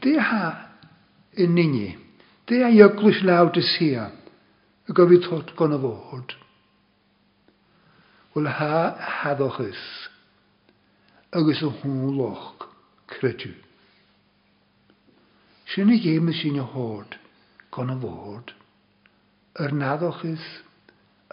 Di 0.05 0.19
ha 0.29 0.43
yn 1.41 1.57
inni. 1.57 1.93
Dy 2.47 2.61
er 2.67 2.75
yglwys 2.89 3.23
law 3.25 3.47
dy 3.53 3.63
sia, 3.77 4.09
y 4.89 4.93
gav 4.97 5.09
vi 5.11 5.17
gona 5.57 5.79
fod. 5.81 6.35
Wel 8.35 8.49
ha 8.49 8.97
hadochus, 9.21 9.81
og 11.33 11.55
så 11.57 11.69
hun 11.83 12.17
lok 12.17 12.69
kretu. 13.07 13.49
Sinne 15.67 15.99
gjemes 16.01 16.37
sinne 16.43 16.61
hård, 16.63 17.17
gona 17.71 17.97
fod, 18.01 18.53
Yr 19.61 19.69
nadochus, 19.77 20.45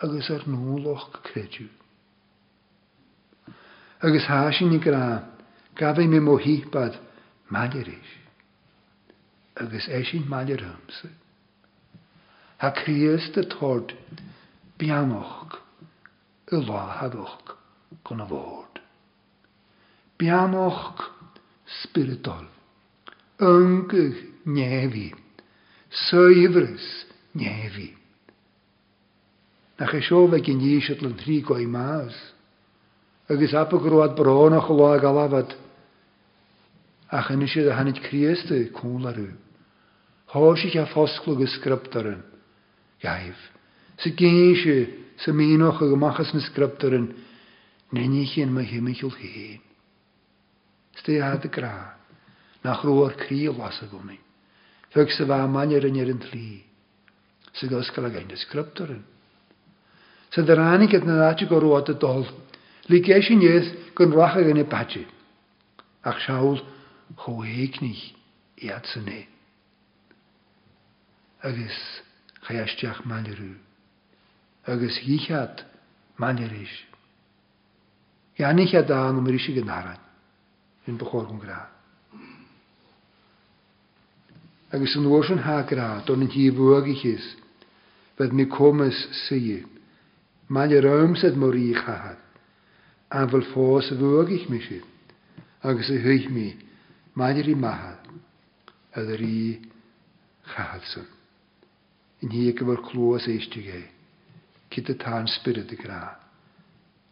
agus 0.03 0.27
ar 0.29 0.41
loch 0.45 1.13
credu. 1.23 1.67
Agus 4.03 4.25
ha 4.27 4.49
sy'n 4.51 4.75
i 4.75 4.79
gra, 4.83 5.05
gafau 5.79 6.03
mi 6.07 6.19
mohi 6.19 6.57
bad, 6.71 6.99
mae'n 7.47 7.71
agus 9.61 9.85
éisisin 9.95 10.25
meile 10.31 10.55
ramsa. 10.61 11.09
Tá 12.59 12.69
críos 12.79 13.25
de 13.35 13.43
tord 13.51 13.91
beanoch 14.79 15.51
i 16.51 16.55
láthadach 16.69 17.53
chun 18.07 18.21
a 18.23 18.27
Beanoch 20.19 20.99
spiritol, 21.79 22.43
ungah 23.49 24.17
néhí, 24.57 25.09
suhras 25.89 26.85
néhí. 27.35 27.89
nach 29.79 29.93
is 29.95 30.07
seo 30.07 30.27
bheith 30.27 30.43
gin 30.45 30.59
níos 30.59 30.89
an 31.03 31.15
trí 31.15 31.41
go 31.43 31.55
i 31.55 31.65
más. 31.65 32.13
agus 33.29 33.51
apagroad 33.53 34.15
bránach 34.19 34.67
go 34.67 34.93
a 37.11 39.09
a 39.09 39.27
Háise 40.29 40.81
a 40.81 40.85
foscla 40.85 41.33
go 41.33 41.45
scriptarin. 41.45 42.21
Jaif. 43.01 43.37
Sa 43.97 44.09
géise 44.13 44.75
sa 45.17 45.31
míoch 45.33 45.81
a 45.81 45.87
go 45.89 45.95
machchas 45.97 46.29
na 46.35 46.39
scriptarin 46.41 47.07
nenne 47.91 48.25
chéan 48.31 48.51
ma 48.53 48.61
himiiciil 48.61 49.13
héin. 49.21 49.59
Sté 50.99 51.19
a 51.21 51.29
a 51.33 51.37
gra 51.55 51.75
nach 52.63 52.83
ruúar 52.85 53.15
crí 53.17 53.49
las 53.49 53.81
a 53.81 53.85
gomi. 53.91 54.17
Fug 54.93 55.09
sa 55.09 55.25
bh 55.25 55.49
maiar 55.49 55.85
in 55.89 55.97
ar 56.03 56.11
an 56.13 56.21
tlí. 56.21 56.61
Sa 57.57 57.65
goscail 57.65 58.05
a 58.05 58.09
gain 58.13 58.27
na 58.29 58.35
scriptarin. 58.37 59.01
Sa 60.33 60.43
de 60.45 60.53
rannig 60.53 60.93
na 61.07 61.15
ráte 61.23 61.49
go 61.49 61.57
ruáta 61.57 61.93
dol. 61.93 62.29
Lí 62.89 63.01
gé 63.01 63.17
sin 63.25 63.41
éth 63.41 63.73
gon 63.97 64.13
racha 64.13 64.45
gan 64.45 64.61
na 64.61 64.63
patse. 64.75 65.01
Ach 66.05 66.21
seáil 66.21 66.61
chohéicnig 67.17 67.99
iad 68.61 68.85
san 68.93 69.09
éit. 69.09 69.33
agus 71.47 71.75
chaisteach 72.47 72.99
meirú, 73.05 73.55
agus 74.67 74.97
híchead 75.05 75.61
meiréis. 76.19 76.71
Geanniche 78.37 78.81
dá 78.83 78.99
an 79.07 79.21
marí 79.23 79.39
sé 79.39 79.53
gnárain 79.55 79.99
in 80.87 80.97
bechorm 80.97 81.39
grá 81.39 81.67
Agus 84.71 84.95
an 84.95 85.05
bhir 85.07 85.31
an 85.33 85.39
hágra 85.45 85.87
don 86.05 86.21
an 86.21 86.29
tíomhhuagichis, 86.31 87.25
bheit 88.17 88.33
mí 88.37 88.45
commas 88.45 88.97
siú, 89.27 89.63
Maile 90.49 90.81
raimsad 90.81 91.35
morí 91.37 91.71
chahad, 91.73 92.17
an 93.09 93.27
bfuil 93.29 93.47
fós 93.53 93.91
a 93.91 94.29
ich 94.31 94.49
mi 94.49 94.59
si, 94.61 94.81
agus 95.63 95.89
a 95.89 95.97
thuich 96.03 96.29
mí 96.29 96.53
maidir 97.15 97.47
í 97.49 97.55
maihad 97.57 98.01
a 98.95 99.01
í 99.17 99.57
chahadsan. 100.53 101.05
yn 102.19 102.33
hi 102.35 102.41
ag 102.51 102.59
efo'r 102.59 102.81
clwys 102.89 103.27
eistigau, 103.31 103.79
cyd 104.73 104.89
y 104.91 104.95
ta'n 104.99 105.27
spyryd 105.37 105.71
y 105.71 105.77
gra, 105.79 105.99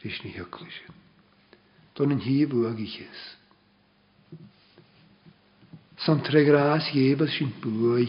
rys 0.04 0.18
ni 0.26 0.34
hyglwys. 0.36 0.80
Don 1.96 2.12
yn 2.14 2.24
hi 2.26 2.42
fwy 2.50 2.66
ag 2.70 2.82
ichys. 2.84 3.22
Sam 6.04 6.20
tre 6.26 6.44
gras 6.46 6.90
jebel 6.94 7.32
sy'n 7.34 7.54
bwy, 7.64 8.04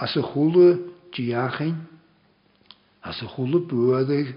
as 0.00 0.14
y 0.16 0.22
chwlw 0.30 0.68
diachain, 1.16 1.76
as 3.04 3.18
y 3.20 3.28
chwlw 3.34 3.58
bwydig, 3.68 4.30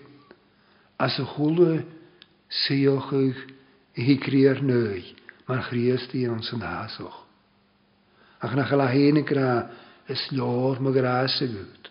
as 0.99 1.15
y 1.21 1.27
chwlw 1.35 1.61
seochig 2.65 3.37
i 3.99 4.09
hi 4.09 4.17
criar 4.25 4.59
nwy, 4.65 5.05
mae'n 5.47 5.63
chriast 5.69 6.17
i 6.17 6.25
ond 6.33 6.43
sy'n 6.49 6.65
hasoch. 6.65 7.21
Ac 8.43 8.57
na 8.57 8.65
chael 8.67 8.83
a 8.83 8.89
hen 8.91 9.21
y 9.21 9.23
gra, 9.23 9.51
is 10.09 10.27
leor 10.31 10.79
mo 10.83 10.91
gras 10.91 11.39
a 11.41 11.47
gwyt. 11.47 11.87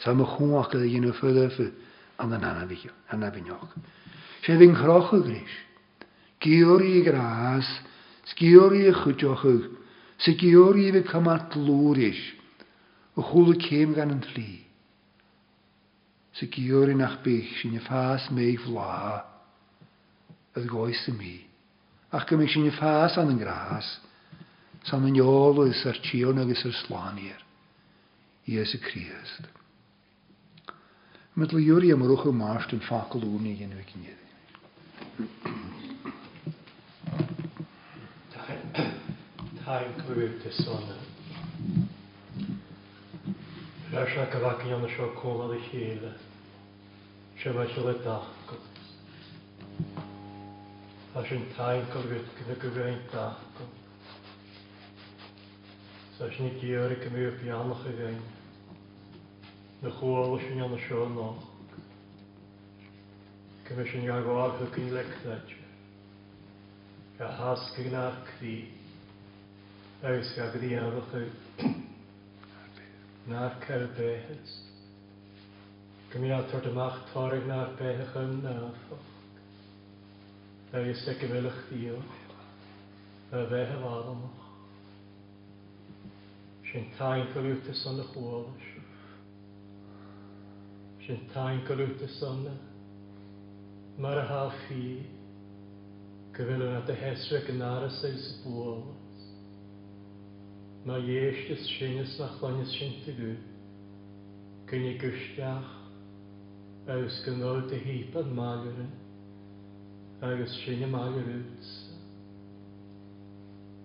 Sa 0.00 0.12
mo 0.16 0.24
chwach 0.26 0.72
gyda 0.72 0.88
gyn 0.88 1.08
o 1.08 1.12
ffyd 1.16 1.38
a 1.42 1.48
ffyd 1.52 1.76
an 2.24 2.32
yn 2.38 2.44
anna 2.48 3.24
binioch. 3.32 3.74
Se 4.44 4.56
ddi'n 4.60 4.74
chroch 4.78 5.10
o 5.16 5.20
gris. 5.24 5.54
Gior 6.44 6.82
i 6.84 7.02
gras, 7.06 7.68
sgior 8.32 8.74
i 8.76 8.88
chwtioch 8.92 9.44
yg, 9.48 9.68
sy 10.20 10.34
gior 10.40 10.76
i 10.80 10.90
fi 10.92 11.00
cymat 11.08 11.56
lŵr 11.56 12.00
eich, 12.10 12.20
o 13.16 13.24
chwl 13.30 13.54
y 13.54 13.58
cem 13.64 13.94
gan 13.96 14.12
yn 14.12 14.20
tlu. 14.26 14.44
Sy 16.36 16.48
gior 16.52 16.92
i 16.92 16.96
nach 17.00 17.18
bych 17.24 17.54
sy'n 17.60 17.78
y 17.80 17.84
ffas 17.86 18.28
meig 18.34 18.60
fla, 18.66 19.22
ydd 20.58 20.68
goes 20.68 21.00
y 21.12 21.16
mi. 21.16 21.36
Ac 22.12 22.28
gymig 22.28 22.52
sy'n 22.52 22.68
y 22.68 22.74
ffas 22.76 23.16
an 23.22 23.32
yn 23.32 23.40
gras, 23.40 23.88
som 24.84 25.00
en 25.08 25.14
yn 25.16 25.20
iolus 25.20 25.80
ar 25.88 25.98
tion 26.06 26.38
agus 26.40 26.62
ar 26.70 26.74
slanir. 26.84 27.38
Iesu 28.54 28.78
Christ. 28.86 29.46
Medl 31.40 31.58
Iuri 31.64 31.92
am 31.94 32.04
rwch 32.04 32.26
yw 32.28 32.34
marst 32.36 32.74
yn 32.76 32.82
ffacol 32.84 33.24
o'n 33.28 33.48
i 33.48 33.54
yn 33.64 33.72
wyc 33.78 33.94
yn 33.96 34.04
ieddi. 34.10 35.30
Ta'n 39.64 39.96
clywyd 40.04 40.44
y 40.44 40.52
sôn. 40.60 40.90
Rhaid 43.94 44.20
ac 44.20 44.36
y 44.36 44.42
fac 44.44 44.62
yn 44.66 44.74
iawn 44.74 44.84
y 44.84 44.90
sio 44.92 45.08
cwmol 45.16 45.56
i 45.56 45.62
chi'n 45.70 46.04
Siemać 47.44 47.72
letákot. 47.76 48.66
Vašin 51.14 51.44
tajnko 51.56 51.98
vytkne 52.10 52.54
kvěntákot. 52.60 53.72
Saes 56.14 56.36
ni 56.38 56.48
gyr 56.62 56.92
i 56.94 56.96
gymryd 57.02 57.38
bianach 57.40 57.80
i 57.90 57.92
fein. 58.00 58.18
Na 59.82 59.90
chwol 59.96 60.36
sy'n 60.42 60.60
iawn 60.60 60.74
y 60.76 60.76
sio 60.84 61.06
noch. 61.14 61.40
Gymys 63.66 63.90
yn 63.98 64.06
iawn 64.06 64.28
o'r 64.34 64.52
hygyn 64.60 64.92
lecnad. 64.94 65.54
Ga 67.18 67.32
hasg 67.40 67.80
yn 67.86 67.96
arcdi. 68.02 68.52
Eus 70.12 70.30
ga 70.38 70.46
gdi 70.54 70.70
arwch 70.84 71.18
i. 71.22 71.72
Na'r 73.32 73.58
cael 73.66 73.88
behys. 73.98 74.54
Gymryd 76.14 76.36
atod 76.36 76.70
ymach 76.74 77.02
torig 77.10 77.50
na'r 77.50 77.74
behych 77.82 78.14
yn 78.22 78.36
nafoch. 78.46 79.10
Eus 80.84 81.04
e 81.14 81.18
gymylych 81.24 81.60
dio. 81.74 81.98
Y 83.34 83.44
fe 83.50 83.64
hefadon 83.74 84.28
Sin 86.74 86.86
tain 86.98 87.24
goúta 87.32 87.72
sanna 87.72 88.02
chóáis. 88.12 88.64
Sin 91.06 91.18
tain 91.32 91.60
goúta 91.68 92.08
sanna 92.18 92.50
mar 93.98 94.18
a 94.18 94.24
há 94.32 94.40
fi 94.66 94.80
go 96.36 96.44
bhfuil 96.48 96.64
na 96.72 96.78
a 96.82 96.96
heisre 97.02 97.40
an 97.52 97.58
náras 97.62 98.00
é 98.02 98.18
sa 98.24 98.34
bólas. 98.48 99.22
Na 100.90 100.94
dhéistes 101.06 101.62
sinas 101.78 102.18
na 102.18 102.26
chlanne 102.40 102.66
sinnta 102.74 103.12
go 103.20 103.30
gunne 104.72 104.92
gusteach 104.98 105.70
agus 106.96 107.22
go 107.28 107.32
ngá 107.38 107.54
a 107.78 107.82
híp 107.86 108.16
an 108.22 108.34
mágara 108.42 108.88
agus 110.32 110.52
sinne 110.64 110.90
mágarúts. 110.98 111.72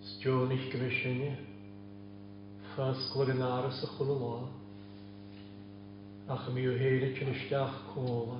Stjónich 0.09 0.71
gymisinnne 0.73 1.31
tas 2.79 2.95
glorinára 3.11 3.67
sa 3.75 3.87
chulá, 3.99 4.39
ach 6.31 6.45
miú 6.55 6.71
héile 6.79 7.09
cin 7.19 7.27
isteach 7.35 7.75
cóla. 7.91 8.37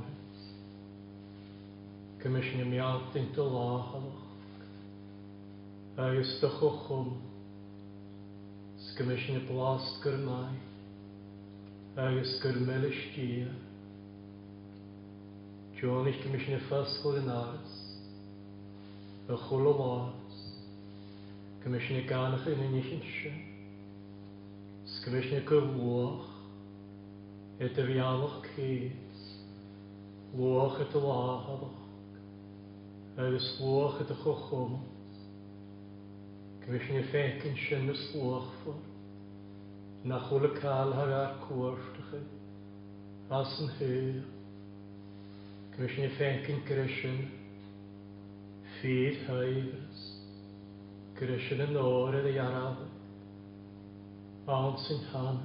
Cumis 2.24 2.48
na 2.56 2.64
meachtain 2.64 3.26
do 3.36 3.44
láhalach, 3.44 4.22
agus 6.00 6.32
do 6.40 6.48
chu 6.56 6.70
chum, 6.86 7.22
scumis 8.88 9.24
na 9.30 9.42
blást 9.50 10.00
gur 10.04 10.16
mai, 10.24 10.56
agus 12.00 12.40
gur 12.42 12.56
meilistí. 12.64 13.44
Jonig 15.82 16.16
cumis 16.24 16.48
na 16.48 16.60
fas 16.70 16.92
glorináras, 17.04 17.74
a 19.28 19.36
chulá, 19.36 20.14
cumis 21.62 21.88
na 21.92 22.02
ganach 22.08 22.48
in 22.48 22.64
inisisin 22.70 23.04
sin, 23.24 23.40
Sgrifennu 24.90 25.44
gy 25.46 25.58
lwch, 25.86 26.30
y 27.62 27.68
dyfialwch 27.78 28.38
cys, 28.54 29.20
lwch 30.40 30.80
y 30.82 30.88
dylahadwch, 30.96 32.16
agos 33.26 33.50
lwch 33.66 34.00
y 34.02 34.08
dychwchwm, 34.12 34.74
Gwyfyn 36.64 37.00
y 37.04 37.06
ffec 37.12 37.46
yn 37.52 37.60
sy'n 37.68 37.94
y 37.94 37.98
slwch 38.02 38.50
ffwr, 38.64 38.82
na 40.12 40.20
chwl 40.26 40.50
y 40.50 40.54
cael 40.58 40.98
hag 40.98 41.14
ar 41.22 41.38
cwrft 41.46 42.02
chi, 42.10 42.24
as 43.42 43.54
yn 43.66 43.70
hyr. 43.78 44.20
Gwyfyn 45.78 46.10
y 46.10 46.14
ffec 46.18 46.50
yn 46.56 46.66
grysyn, 46.72 47.22
ffyd 48.80 49.22
haifrys, 49.30 50.04
grysyn 51.22 51.68
yn 51.70 51.78
o'r 51.86 52.24
ydy 52.24 52.40
arafyn, 52.48 52.89
bouncing 54.50 54.98
Hannah, 55.14 55.40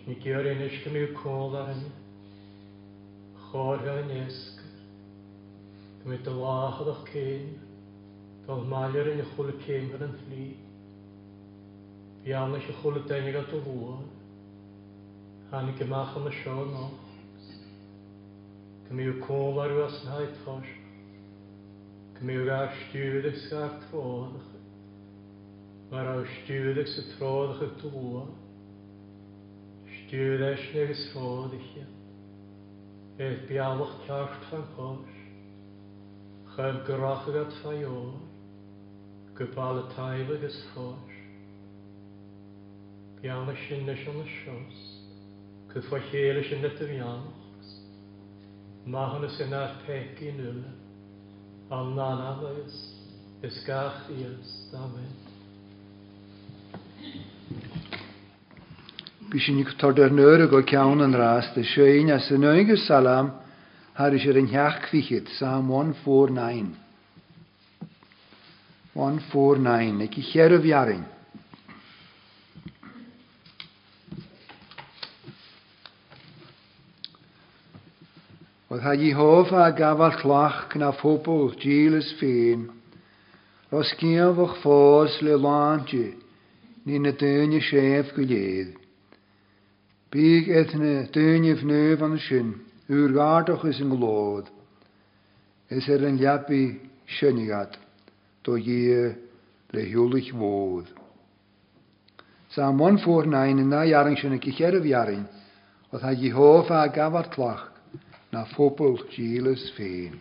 Cni 0.01 0.15
gyr 0.23 0.47
yn 0.49 0.63
ysgym 0.65 0.97
i'w 1.03 1.11
cwl 1.19 1.57
ar 1.59 1.69
hynny, 1.73 1.91
chor 3.51 3.83
yn 3.93 4.13
esgyr, 4.15 4.71
gymryd 6.01 6.31
y 6.31 6.35
lach 6.39 6.79
o'ch 6.87 7.03
cyn, 7.13 7.53
dal 8.47 8.65
maler 8.73 9.11
yn 9.13 9.21
ychwl 9.27 9.53
y 9.53 9.57
cyn 9.67 9.93
gan 9.93 10.17
fflu. 10.23 10.47
Fi 12.23 12.37
am 12.41 12.57
eich 12.57 12.71
ychwl 12.77 13.03
y 13.03 13.05
denig 13.11 13.37
at 13.43 13.53
o 13.53 13.61
lwar, 13.67 14.01
han 15.53 15.75
gymach 15.83 16.17
am 16.23 16.31
y 16.31 16.35
sion 16.41 16.73
o. 16.87 16.89
Gymryd 18.89 19.13
i'w 19.19 19.21
cwl 19.27 19.61
ar 19.67 19.75
yw 19.77 19.85
asnau 19.91 20.33
tosh, 20.47 20.76
Cymru 22.17 22.49
a 22.51 22.69
stiwddych 22.77 23.35
sy'r 23.45 23.73
troddych, 23.87 24.45
Mae'r 25.91 26.07
a 26.09 26.13
stiwddych 26.35 26.87
sy'n 26.93 27.09
troddych 27.15 27.65
y 27.67 27.67
dŵa, 27.97 28.23
stiwddych 29.97 30.63
neu 30.77 30.87
gysroddych 30.91 31.67
i, 31.83 31.83
eith 33.27 33.43
bialwch 33.51 33.93
tiacht 34.07 34.47
fan 34.53 34.65
cos, 34.79 35.13
chyf 36.55 36.79
gyrach 36.89 37.29
ag 37.35 37.37
at 37.43 37.61
o'r, 37.73 38.09
gybal 39.43 39.83
y 39.83 39.85
taib 39.93 40.33
ag 40.39 40.49
ysros, 40.51 41.21
bian 43.21 43.53
y 43.53 43.59
synnys 43.67 44.07
yn 44.15 44.23
y 44.23 44.27
sios, 44.39 44.81
cyfwa 45.75 46.01
chel 46.09 46.41
y 46.41 46.47
synnys 46.49 46.81
y 46.87 46.91
bianwch, 46.95 47.71
mahan 48.97 49.29
y 49.29 49.33
synnau 49.37 49.69
pegi 49.85 50.33
yn 50.39 50.63
anna 51.71 52.05
anabais, 52.15 52.75
ys 53.43 53.57
gach 53.67 54.07
i 54.15 54.21
ys, 54.23 54.51
amen. 54.79 55.09
Bishin 59.33 59.59
yk 59.59 59.73
tar 59.79 59.93
der 59.99 60.11
nöre 60.15 60.47
go 60.49 60.63
kaun 60.63 61.01
an 61.03 61.15
ras 61.15 61.47
de 61.55 61.63
shein 61.67 62.11
as 62.15 62.29
salam 62.87 63.31
har 63.99 64.13
ich 64.15 64.27
er 64.27 64.37
in 64.39 64.47
hach 64.47 64.87
Psalm 65.33 65.71
149 65.71 66.71
149 68.95 70.01
ek 70.07 70.19
ich 70.19 70.33
herre 70.37 70.63
jaring 70.65 71.05
Roedd 78.79 78.83
rhaid 78.83 79.01
i 79.01 79.13
Jehofa 79.13 79.69
a 79.69 79.73
gafal 79.73 80.15
clach 80.21 80.75
na 80.81 80.91
phobl 80.97 81.47
gil 81.61 81.95
ys 81.99 82.11
ffyn. 82.19 82.67
Roedd 83.73 83.93
gyn 84.01 84.35
fwch 84.37 84.59
ffos 84.61 85.15
le 85.25 85.37
lanti, 85.45 86.03
ni 86.85 86.99
na 87.05 87.13
dyn 87.23 87.55
i 87.55 87.61
sef 87.69 88.11
gwyllid. 88.19 88.75
Byg 90.13 90.51
eithne 90.59 90.93
dyn 91.15 91.45
i 91.45 91.55
fnyf 91.63 92.03
an 92.09 92.19
sy'n, 92.27 92.53
yw'r 92.93 93.15
gardoch 93.17 93.65
ys 93.71 93.81
yn 93.87 93.95
glod. 93.97 94.51
Ys 95.73 95.89
er 95.97 96.05
yn 96.11 96.19
liabu 96.21 96.61
syniad, 97.19 97.77
do 98.45 98.59
gyr 98.69 99.17
le 99.75 99.85
hiwlych 99.89 100.29
fod. 100.37 100.91
Sam 102.57 102.79
149 102.85 103.63
yna 103.65 103.87
jarang 103.89 104.19
sy'n 104.21 104.37
y 104.37 104.43
gycherf 104.45 104.85
jarang, 104.93 105.25
oedd 105.93 106.05
ha 106.05 106.13
Jehofa 106.21 106.83
a 106.85 106.93
gafael 106.97 107.31
clach, 107.35 107.67
na 108.37 108.45
phobal 108.45 108.99
dílas 109.17 109.71
féin. 109.77 110.13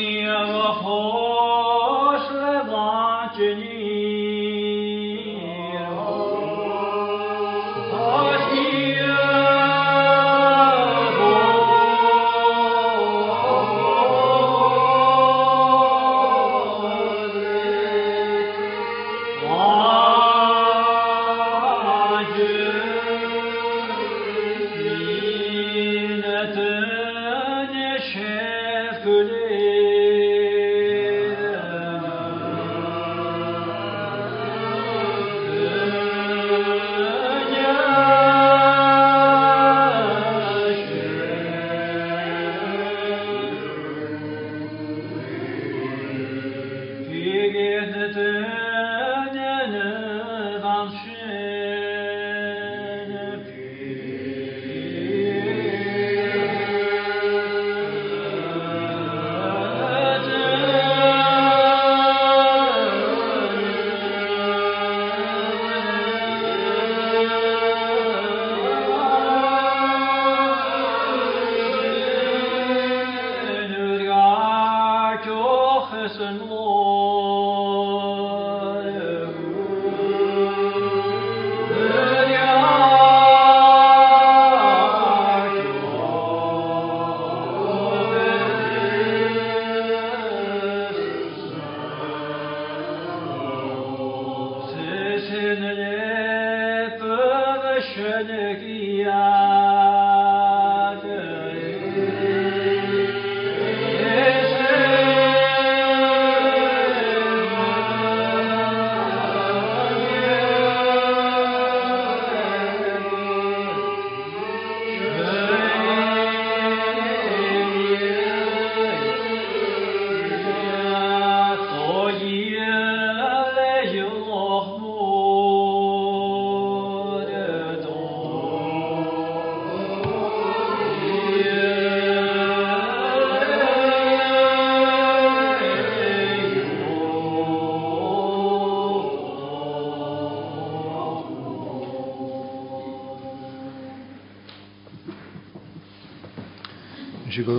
Yeah, 0.00 0.78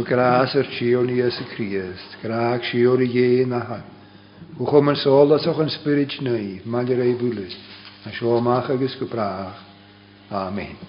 gras 0.10 0.56
ar 0.58 0.66
siol 0.76 1.06
ni 1.06 1.20
ys 1.22 1.38
y 1.44 1.48
Crist, 1.54 2.16
graag 2.24 2.66
siol 2.72 3.04
i 3.06 3.10
ie 3.22 3.46
na 3.52 3.60
ha. 3.70 3.78
Gwchom 4.58 4.90
yn 4.94 4.98
sol 5.06 5.38
as 5.38 5.46
o'ch 5.48 5.62
yn 5.66 5.72
spirit 5.78 6.18
neu, 6.26 6.60
mal 6.66 6.90
ei 6.98 7.14
fwlys, 7.22 7.58
a 8.06 8.16
sio 8.18 8.40
mach 8.50 8.74
agos 8.74 8.98
gybrach. 9.04 9.62
Amen. 10.48 10.89